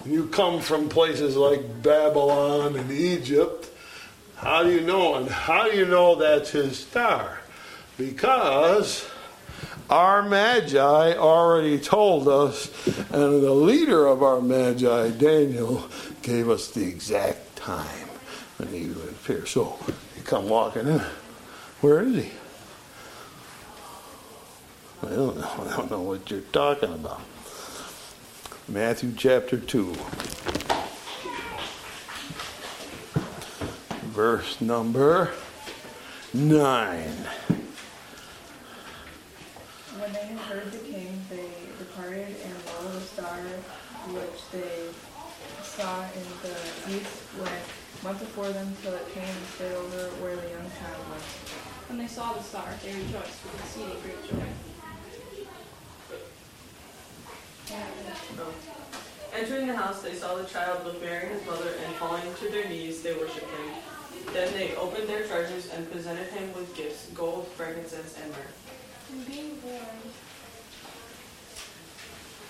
You 0.06 0.26
come 0.28 0.60
from 0.60 0.88
places 0.88 1.36
like 1.36 1.82
Babylon 1.82 2.76
and 2.76 2.90
Egypt. 2.90 3.68
How 4.36 4.62
do 4.62 4.70
you 4.70 4.80
know? 4.80 5.16
And 5.16 5.28
how 5.28 5.70
do 5.70 5.76
you 5.76 5.84
know 5.84 6.14
that's 6.14 6.50
his 6.50 6.78
star? 6.78 7.40
Because 7.98 9.06
our 9.90 10.22
Magi 10.22 11.12
already 11.14 11.78
told 11.78 12.26
us, 12.26 12.70
and 13.10 13.42
the 13.42 13.52
leader 13.52 14.06
of 14.06 14.22
our 14.22 14.40
Magi, 14.40 15.10
Daniel, 15.10 15.86
gave 16.22 16.48
us 16.48 16.70
the 16.70 16.86
exact 16.86 17.56
time 17.56 18.08
when 18.56 18.70
he 18.70 18.86
would 18.86 19.10
appear. 19.10 19.44
So 19.44 19.78
come 20.28 20.46
walking 20.46 20.86
in. 20.86 21.00
Where 21.80 22.02
is 22.02 22.14
he? 22.16 22.30
I 25.02 25.08
don't 25.08 25.38
know. 25.38 25.50
I 25.58 25.76
don't 25.76 25.90
know 25.90 26.02
what 26.02 26.30
you're 26.30 26.40
talking 26.52 26.92
about. 26.92 27.22
Matthew 28.68 29.14
chapter 29.16 29.56
2. 29.56 29.94
Verse 34.10 34.60
number 34.60 35.30
9. 36.34 37.08
When 39.96 40.12
they 40.12 40.18
had 40.18 40.38
heard 40.40 40.70
the 40.72 40.78
king, 40.78 41.22
they 41.30 41.48
departed, 41.78 42.36
and 42.44 42.54
lo, 42.66 42.92
the 42.92 43.00
star 43.00 43.38
which 44.08 44.50
they 44.52 44.88
saw 45.62 46.02
in 46.02 46.26
the 46.42 46.98
east 46.98 47.16
went, 47.40 47.64
went 48.04 48.18
before 48.18 48.48
them 48.50 48.74
till 48.82 48.94
it 48.94 49.06
came 49.12 49.24
and 49.24 49.46
stood 49.54 49.72
over 49.72 50.10
where 50.22 50.36
the 50.36 50.48
young 50.48 50.70
child 50.78 51.02
was. 51.10 51.22
When 51.88 51.98
they 51.98 52.06
saw 52.06 52.32
the 52.32 52.42
star, 52.42 52.68
they 52.82 52.92
rejoiced 52.92 53.42
with 53.44 53.58
exceeding 53.58 53.98
great 54.02 54.22
joy. 54.28 54.48
Entering 59.34 59.66
the 59.66 59.76
house, 59.76 60.02
they 60.02 60.14
saw 60.14 60.34
the 60.36 60.44
child 60.44 60.84
with 60.84 61.02
Mary 61.02 61.28
his 61.28 61.44
mother, 61.46 61.70
and 61.84 61.94
falling 61.96 62.22
to 62.40 62.48
their 62.50 62.68
knees, 62.68 63.02
they 63.02 63.14
worshipped 63.14 63.50
him. 63.50 63.74
Then 64.32 64.52
they 64.54 64.74
opened 64.76 65.08
their 65.08 65.26
treasures 65.26 65.70
and 65.72 65.90
presented 65.90 66.28
him 66.28 66.52
with 66.54 66.74
gifts 66.74 67.08
gold, 67.14 67.48
frankincense, 67.48 68.16
and 68.22 68.30
myrrh. 68.32 68.52
And 69.12 69.26
being 69.26 69.56
born 69.56 69.98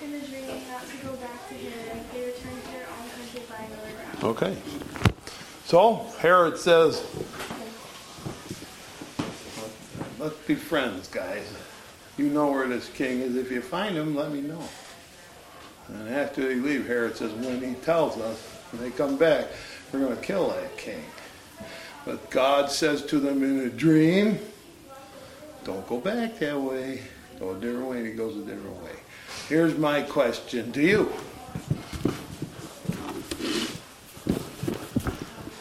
in 0.02 0.12
the 0.12 0.26
dream 0.26 0.62
not 0.70 0.86
to 0.88 0.96
go 1.06 1.14
back 1.16 1.48
to 1.48 1.54
Herod, 1.54 2.04
they 2.12 2.20
returned 2.26 2.62
to 2.64 2.70
their 2.70 2.86
own 2.86 3.10
country 3.10 3.42
by 3.48 3.64
another 3.64 3.92
route. 3.98 4.24
Okay. 4.24 4.56
So 5.68 6.06
Herod 6.20 6.56
says, 6.56 7.04
let's 10.18 10.34
be 10.46 10.54
friends, 10.54 11.08
guys. 11.08 11.46
You 12.16 12.30
know 12.30 12.50
where 12.50 12.66
this 12.66 12.88
king 12.88 13.20
is. 13.20 13.36
If 13.36 13.52
you 13.52 13.60
find 13.60 13.94
him, 13.94 14.16
let 14.16 14.32
me 14.32 14.40
know. 14.40 14.62
And 15.88 16.08
after 16.08 16.40
they 16.40 16.54
leave, 16.54 16.86
Herod 16.86 17.18
says, 17.18 17.32
when 17.32 17.62
he 17.62 17.74
tells 17.82 18.16
us, 18.16 18.42
when 18.72 18.80
they 18.80 18.90
come 18.96 19.18
back, 19.18 19.48
we're 19.92 20.00
going 20.00 20.16
to 20.16 20.22
kill 20.22 20.48
that 20.48 20.78
king. 20.78 21.04
But 22.06 22.30
God 22.30 22.70
says 22.70 23.04
to 23.04 23.20
them 23.20 23.42
in 23.42 23.58
a 23.58 23.68
dream, 23.68 24.38
don't 25.64 25.86
go 25.86 26.00
back 26.00 26.38
that 26.38 26.58
way. 26.58 27.02
Go 27.38 27.50
a 27.50 27.60
different 27.60 27.88
way, 27.88 27.98
and 27.98 28.06
he 28.06 28.14
goes 28.14 28.34
a 28.36 28.40
different 28.40 28.82
way. 28.82 28.96
Here's 29.50 29.76
my 29.76 30.00
question 30.00 30.72
to 30.72 30.80
you. 30.80 31.12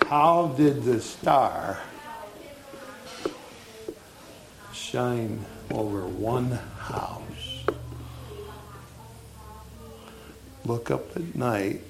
How 0.09 0.53
did 0.55 0.83
the 0.83 1.01
star 1.01 1.81
shine 4.71 5.43
over 5.69 6.07
one 6.07 6.51
house? 6.79 7.65
Look 10.63 10.91
up 10.91 11.13
at 11.17 11.35
night. 11.35 11.81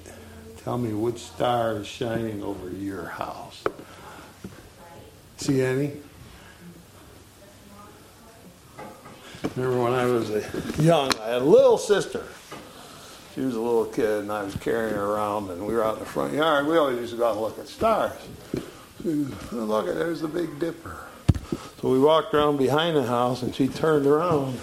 Tell 0.64 0.78
me 0.78 0.92
which 0.94 1.18
star 1.20 1.76
is 1.76 1.86
shining 1.86 2.42
over 2.42 2.68
your 2.70 3.04
house. 3.04 3.62
See 5.36 5.62
any? 5.62 5.92
Remember 9.54 9.84
when 9.84 9.92
I 9.92 10.06
was 10.06 10.30
a 10.30 10.82
young, 10.82 11.12
I 11.20 11.34
had 11.34 11.42
a 11.42 11.44
little 11.44 11.78
sister. 11.78 12.24
She 13.38 13.44
was 13.44 13.54
a 13.54 13.60
little 13.60 13.84
kid, 13.84 14.22
and 14.22 14.32
I 14.32 14.42
was 14.42 14.56
carrying 14.56 14.96
her 14.96 15.12
around, 15.12 15.48
and 15.50 15.64
we 15.64 15.72
were 15.72 15.84
out 15.84 15.94
in 15.94 16.00
the 16.00 16.06
front 16.06 16.34
yard. 16.34 16.66
We 16.66 16.76
always 16.76 16.98
used 16.98 17.12
to 17.12 17.18
go 17.18 17.28
out 17.28 17.32
and 17.34 17.40
look 17.40 17.56
at 17.60 17.68
stars. 17.68 18.10
She, 19.00 19.10
look 19.52 19.86
at 19.86 19.94
there's 19.94 20.22
the 20.22 20.26
Big 20.26 20.58
Dipper. 20.58 20.96
So 21.80 21.88
we 21.88 22.00
walked 22.00 22.34
around 22.34 22.56
behind 22.56 22.96
the 22.96 23.04
house, 23.04 23.42
and 23.42 23.54
she 23.54 23.68
turned 23.68 24.06
around. 24.06 24.58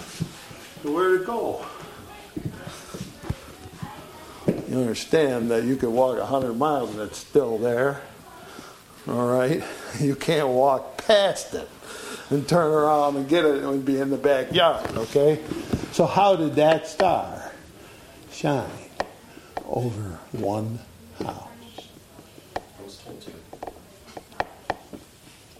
So 0.82 0.92
where'd 0.92 1.22
it 1.22 1.26
go? 1.26 1.64
You 4.46 4.80
understand 4.80 5.50
that 5.50 5.64
you 5.64 5.76
could 5.76 5.88
walk 5.88 6.18
100 6.18 6.52
miles 6.52 6.90
and 6.90 7.00
it's 7.00 7.16
still 7.16 7.56
there. 7.56 8.02
All 9.08 9.26
right? 9.26 9.64
You 10.00 10.14
can't 10.14 10.48
walk 10.48 10.98
past 10.98 11.54
it 11.54 11.70
and 12.28 12.46
turn 12.46 12.70
around 12.70 13.16
and 13.16 13.26
get 13.26 13.46
it 13.46 13.64
and 13.64 13.82
be 13.82 13.98
in 13.98 14.10
the 14.10 14.18
backyard, 14.18 14.94
okay? 14.94 15.42
So, 15.92 16.04
how 16.04 16.36
did 16.36 16.56
that 16.56 16.86
star 16.86 17.35
shine 18.36 18.68
over 19.66 20.18
one 20.32 20.78
house? 21.18 21.48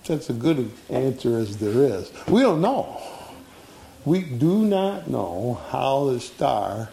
That's 0.05 0.31
a 0.31 0.35
good 0.35 0.71
answer 0.91 1.39
as 1.39 1.57
there 1.57 1.83
is. 1.83 2.13
We 2.29 2.43
don't 2.43 2.61
know. 2.61 3.01
We 4.05 4.21
do 4.23 4.65
not 4.65 5.09
know 5.09 5.61
how 5.71 6.11
the 6.11 6.21
star 6.21 6.91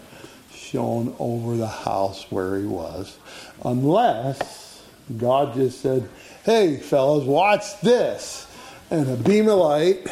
shone 0.51 1.15
over 1.19 1.57
the 1.57 1.67
house 1.67 2.25
where 2.31 2.57
he 2.57 2.65
was, 2.65 3.17
unless 3.63 4.81
God 5.17 5.53
just 5.53 5.81
said, 5.81 6.09
Hey, 6.43 6.77
fellas, 6.77 7.25
watch 7.25 7.79
this. 7.81 8.47
And 8.89 9.09
a 9.09 9.15
beam 9.15 9.47
of 9.49 9.59
light 9.59 10.07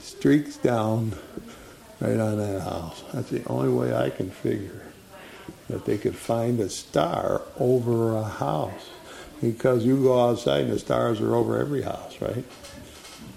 streaks 0.00 0.56
down 0.56 1.14
right 2.02 2.18
on 2.18 2.38
that 2.38 2.62
house. 2.62 3.02
That's 3.12 3.30
the 3.30 3.44
only 3.46 3.68
way 3.68 3.94
I 3.94 4.10
can 4.10 4.30
figure 4.30 4.82
that 5.68 5.84
they 5.84 5.98
could 5.98 6.16
find 6.16 6.58
a 6.60 6.68
star 6.68 7.42
over 7.58 8.16
a 8.16 8.24
house. 8.24 8.90
Because 9.40 9.84
you 9.84 10.02
go 10.02 10.28
outside 10.28 10.62
and 10.62 10.72
the 10.72 10.78
stars 10.78 11.20
are 11.20 11.34
over 11.34 11.60
every 11.60 11.82
house, 11.82 12.20
right? 12.20 12.44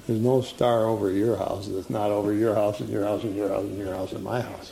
There's 0.08 0.19
no 0.19 0.41
star 0.41 0.86
over 0.86 1.12
your 1.12 1.36
house 1.36 1.67
that's 1.67 1.89
not 1.89 2.12
over 2.12 2.32
your 2.34 2.54
house 2.54 2.80
and 2.80 2.89
your 2.89 3.06
house 3.06 3.23
and 3.23 3.36
your 3.36 3.49
house 3.49 3.63
and 3.63 3.78
your 3.78 3.93
house 3.93 4.12
and 4.12 4.23
my 4.23 4.41
house. 4.41 4.71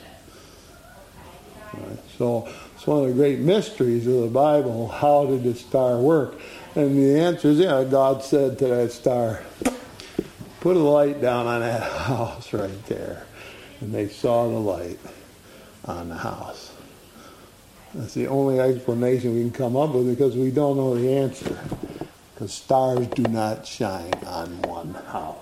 Right? 1.73 1.99
So 2.19 2.47
it's 2.75 2.85
one 2.85 3.01
of 3.01 3.07
the 3.07 3.13
great 3.13 3.39
mysteries 3.39 4.05
of 4.05 4.21
the 4.21 4.27
Bible. 4.27 4.87
How 4.87 5.25
did 5.25 5.43
the 5.43 5.55
star 5.55 5.97
work? 5.97 6.39
And 6.75 6.95
the 6.95 7.19
answer 7.19 7.49
is, 7.49 7.59
yeah, 7.59 7.83
God 7.83 8.23
said 8.23 8.59
to 8.59 8.67
that 8.67 8.91
star, 8.91 9.41
put 10.59 10.75
a 10.75 10.79
light 10.79 11.19
down 11.19 11.47
on 11.47 11.61
that 11.61 11.91
house 11.91 12.53
right 12.53 12.85
there. 12.85 13.25
And 13.83 13.93
they 13.93 14.07
saw 14.07 14.47
the 14.47 14.59
light 14.59 14.97
on 15.83 16.07
the 16.07 16.15
house. 16.15 16.71
That's 17.93 18.13
the 18.13 18.27
only 18.27 18.57
explanation 18.57 19.35
we 19.35 19.41
can 19.41 19.51
come 19.51 19.75
up 19.75 19.93
with 19.93 20.07
because 20.07 20.37
we 20.37 20.51
don't 20.51 20.77
know 20.77 20.95
the 20.95 21.11
answer. 21.11 21.59
Because 22.33 22.53
stars 22.53 23.07
do 23.07 23.23
not 23.23 23.67
shine 23.67 24.13
on 24.25 24.61
one 24.61 24.93
house. 24.93 25.35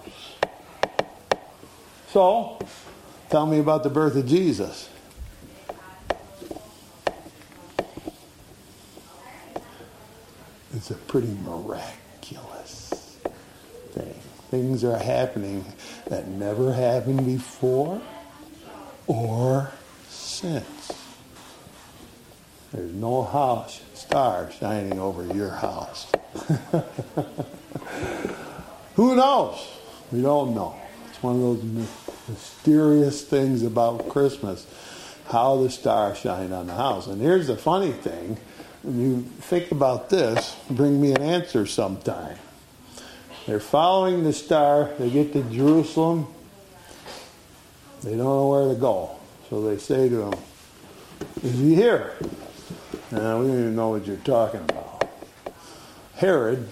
So, 2.10 2.58
tell 3.30 3.46
me 3.46 3.60
about 3.60 3.84
the 3.84 3.92
birth 3.92 4.16
of 4.16 4.26
Jesus. 4.26 4.90
It's 10.74 10.90
a 10.90 10.96
pretty 10.96 11.38
miraculous 11.46 13.20
thing. 13.92 14.16
Things 14.50 14.84
are 14.84 14.98
happening 14.98 15.64
that 16.08 16.28
never 16.28 16.74
happened 16.74 17.24
before 17.28 18.02
or 19.08 19.72
since. 20.10 20.92
There's 22.72 22.94
no 22.94 23.24
house 23.24 23.82
star 23.94 24.52
shining 24.52 25.00
over 25.00 25.26
your 25.34 25.50
house. 25.50 26.12
Who 28.96 29.16
knows? 29.16 29.68
We 30.12 30.22
don't 30.22 30.54
know. 30.56 30.76
It's 31.10 31.22
one 31.24 31.36
of 31.36 31.42
those 31.42 31.88
mysterious 32.28 33.24
things 33.24 33.64
about 33.64 34.10
Christmas, 34.10 34.66
how 35.28 35.62
the 35.62 35.70
star 35.70 36.16
shined 36.16 36.54
on 36.54 36.68
the 36.68 36.76
house. 36.76 37.08
And 37.08 37.22
here's 37.22 37.48
the 37.48 37.58
funny 37.58 37.92
thing 37.92 38.38
when 38.84 39.00
you 39.00 39.22
think 39.22 39.72
about 39.72 40.10
this, 40.10 40.56
bring 40.70 41.00
me 41.00 41.12
an 41.12 41.22
answer 41.22 41.66
sometime. 41.66 42.38
They're 43.46 43.60
following 43.60 44.24
the 44.24 44.34
star, 44.34 44.90
they 44.98 45.10
get 45.10 45.34
to 45.34 45.44
Jerusalem, 45.44 46.28
they 48.04 48.12
don't 48.12 48.20
know 48.20 48.48
where 48.48 48.74
to 48.74 48.80
go. 48.80 49.16
So 49.50 49.62
they 49.62 49.78
say 49.78 50.10
to 50.10 50.24
him, 50.24 50.34
Is 51.44 51.54
he 51.60 51.76
here? 51.76 52.16
No, 53.12 53.40
we 53.40 53.48
don't 53.48 53.60
even 53.60 53.76
know 53.76 53.90
what 53.90 54.08
you're 54.08 54.16
talking 54.18 54.62
about. 54.62 55.10
Herod, 56.16 56.68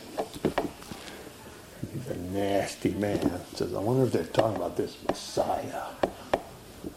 he's 1.92 2.08
a 2.08 2.18
nasty 2.18 2.92
man. 2.92 3.42
Says, 3.56 3.74
I 3.74 3.80
wonder 3.80 4.06
if 4.06 4.12
they're 4.12 4.24
talking 4.24 4.56
about 4.56 4.78
this 4.78 4.96
Messiah. 5.08 5.84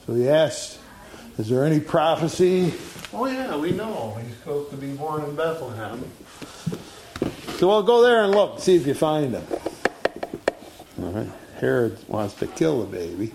So 0.06 0.14
he 0.14 0.28
asks, 0.28 0.78
Is 1.38 1.48
there 1.48 1.64
any 1.64 1.80
prophecy? 1.80 2.72
Oh, 3.12 3.26
yeah, 3.26 3.56
we 3.56 3.72
know. 3.72 4.18
He's 4.24 4.36
supposed 4.36 4.70
to 4.70 4.76
be 4.76 4.92
born 4.92 5.24
in 5.24 5.34
Bethlehem. 5.36 6.04
So 7.58 7.68
we'll 7.68 7.82
go 7.82 8.02
there 8.02 8.24
and 8.24 8.32
look, 8.32 8.60
see 8.60 8.76
if 8.76 8.86
you 8.86 8.94
find 8.94 9.34
him. 9.34 9.44
All 11.02 11.10
right. 11.10 11.30
Herod 11.58 11.98
wants 12.08 12.34
to 12.34 12.46
kill 12.46 12.84
the 12.84 12.86
baby. 12.86 13.32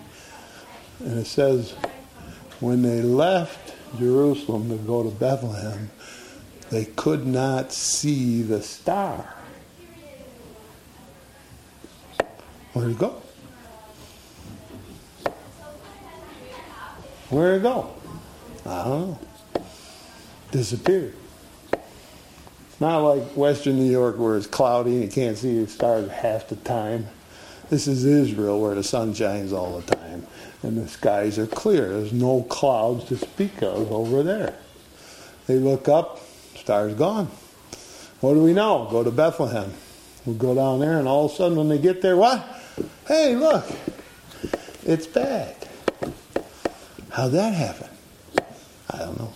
And 0.99 1.19
it 1.19 1.27
says, 1.27 1.73
when 2.59 2.81
they 2.81 3.01
left 3.01 3.75
Jerusalem 3.97 4.69
to 4.69 4.77
go 4.77 5.03
to 5.03 5.09
Bethlehem, 5.09 5.91
they 6.69 6.85
could 6.85 7.25
not 7.25 7.71
see 7.71 8.41
the 8.41 8.61
star. 8.61 9.33
Where'd 12.73 12.91
it 12.91 12.99
go? 12.99 13.21
Where'd 17.29 17.59
it 17.59 17.63
go? 17.63 17.93
I 18.65 18.83
don't 18.83 19.09
know. 19.09 19.19
Disappeared. 20.51 21.15
It's 21.71 22.81
not 22.81 22.99
like 22.99 23.23
Western 23.35 23.77
New 23.77 23.89
York 23.89 24.17
where 24.17 24.37
it's 24.37 24.47
cloudy 24.47 24.91
and 24.91 25.03
you 25.03 25.09
can't 25.09 25.37
see 25.37 25.63
the 25.63 25.67
stars 25.67 26.09
half 26.09 26.47
the 26.47 26.55
time. 26.57 27.07
This 27.69 27.87
is 27.87 28.05
Israel 28.05 28.61
where 28.61 28.75
the 28.75 28.83
sun 28.83 29.13
shines 29.13 29.51
all 29.51 29.79
the 29.79 29.95
time 29.95 30.25
and 30.63 30.77
the 30.77 30.87
skies 30.87 31.37
are 31.37 31.47
clear. 31.47 31.89
There's 31.89 32.13
no 32.13 32.43
clouds 32.43 33.05
to 33.05 33.17
speak 33.17 33.61
of 33.61 33.91
over 33.91 34.23
there. 34.23 34.55
They 35.47 35.59
look 35.59 35.87
up, 35.87 36.21
stars 36.55 36.93
gone. 36.93 37.29
What 38.21 38.33
do 38.33 38.43
we 38.43 38.53
know? 38.53 38.87
Go 38.89 39.03
to 39.03 39.11
Bethlehem. 39.11 39.73
We'll 40.25 40.35
go 40.35 40.55
down 40.55 40.79
there, 40.79 40.99
and 40.99 41.07
all 41.07 41.25
of 41.25 41.31
a 41.31 41.35
sudden, 41.35 41.57
when 41.57 41.69
they 41.69 41.77
get 41.77 42.01
there, 42.01 42.17
what? 42.17 42.45
Hey, 43.07 43.35
look, 43.35 43.65
it's 44.83 45.07
back. 45.07 45.67
How'd 47.11 47.31
that 47.31 47.53
happen? 47.53 47.87
I 48.89 48.97
don't 48.97 49.17
know. 49.17 49.33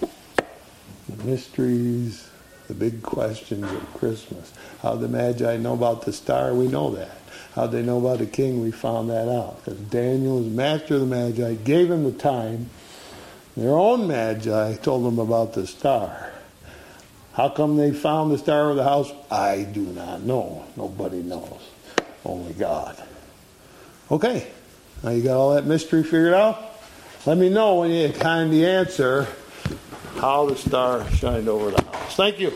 The 0.00 1.24
mysteries, 1.24 2.27
the 2.68 2.74
big 2.74 3.02
questions 3.02 3.64
of 3.64 3.94
Christmas. 3.94 4.52
How'd 4.82 5.00
the 5.00 5.08
Magi 5.08 5.56
know 5.56 5.72
about 5.72 6.02
the 6.02 6.12
star? 6.12 6.54
We 6.54 6.68
know 6.68 6.90
that. 6.90 7.16
How'd 7.54 7.72
they 7.72 7.82
know 7.82 7.98
about 7.98 8.18
the 8.18 8.26
king? 8.26 8.62
We 8.62 8.70
found 8.70 9.10
that 9.10 9.28
out. 9.28 9.64
Because 9.64 9.80
Daniel, 9.80 10.38
as 10.38 10.46
master 10.46 10.94
of 10.94 11.00
the 11.00 11.06
Magi, 11.06 11.54
gave 11.54 11.90
him 11.90 12.04
the 12.04 12.12
time. 12.12 12.68
Their 13.56 13.70
own 13.70 14.06
Magi 14.06 14.76
told 14.76 15.04
them 15.04 15.18
about 15.18 15.54
the 15.54 15.66
star. 15.66 16.30
How 17.32 17.48
come 17.48 17.76
they 17.76 17.92
found 17.92 18.30
the 18.30 18.38
star 18.38 18.70
of 18.70 18.76
the 18.76 18.84
house? 18.84 19.10
I 19.30 19.62
do 19.62 19.80
not 19.80 20.22
know. 20.22 20.64
Nobody 20.76 21.22
knows. 21.22 21.60
Only 22.24 22.52
God. 22.52 23.02
Okay. 24.10 24.46
Now 25.02 25.10
you 25.10 25.22
got 25.22 25.36
all 25.36 25.54
that 25.54 25.64
mystery 25.64 26.02
figured 26.02 26.34
out? 26.34 26.62
Let 27.24 27.38
me 27.38 27.48
know 27.48 27.76
when 27.76 27.90
you 27.90 28.12
find 28.12 28.52
the 28.52 28.66
answer 28.66 29.26
how 30.18 30.46
the 30.46 30.56
star 30.56 31.08
shined 31.12 31.48
over 31.48 31.70
the 31.70 31.82
house. 31.82 32.16
Thank 32.16 32.40
you. 32.40 32.52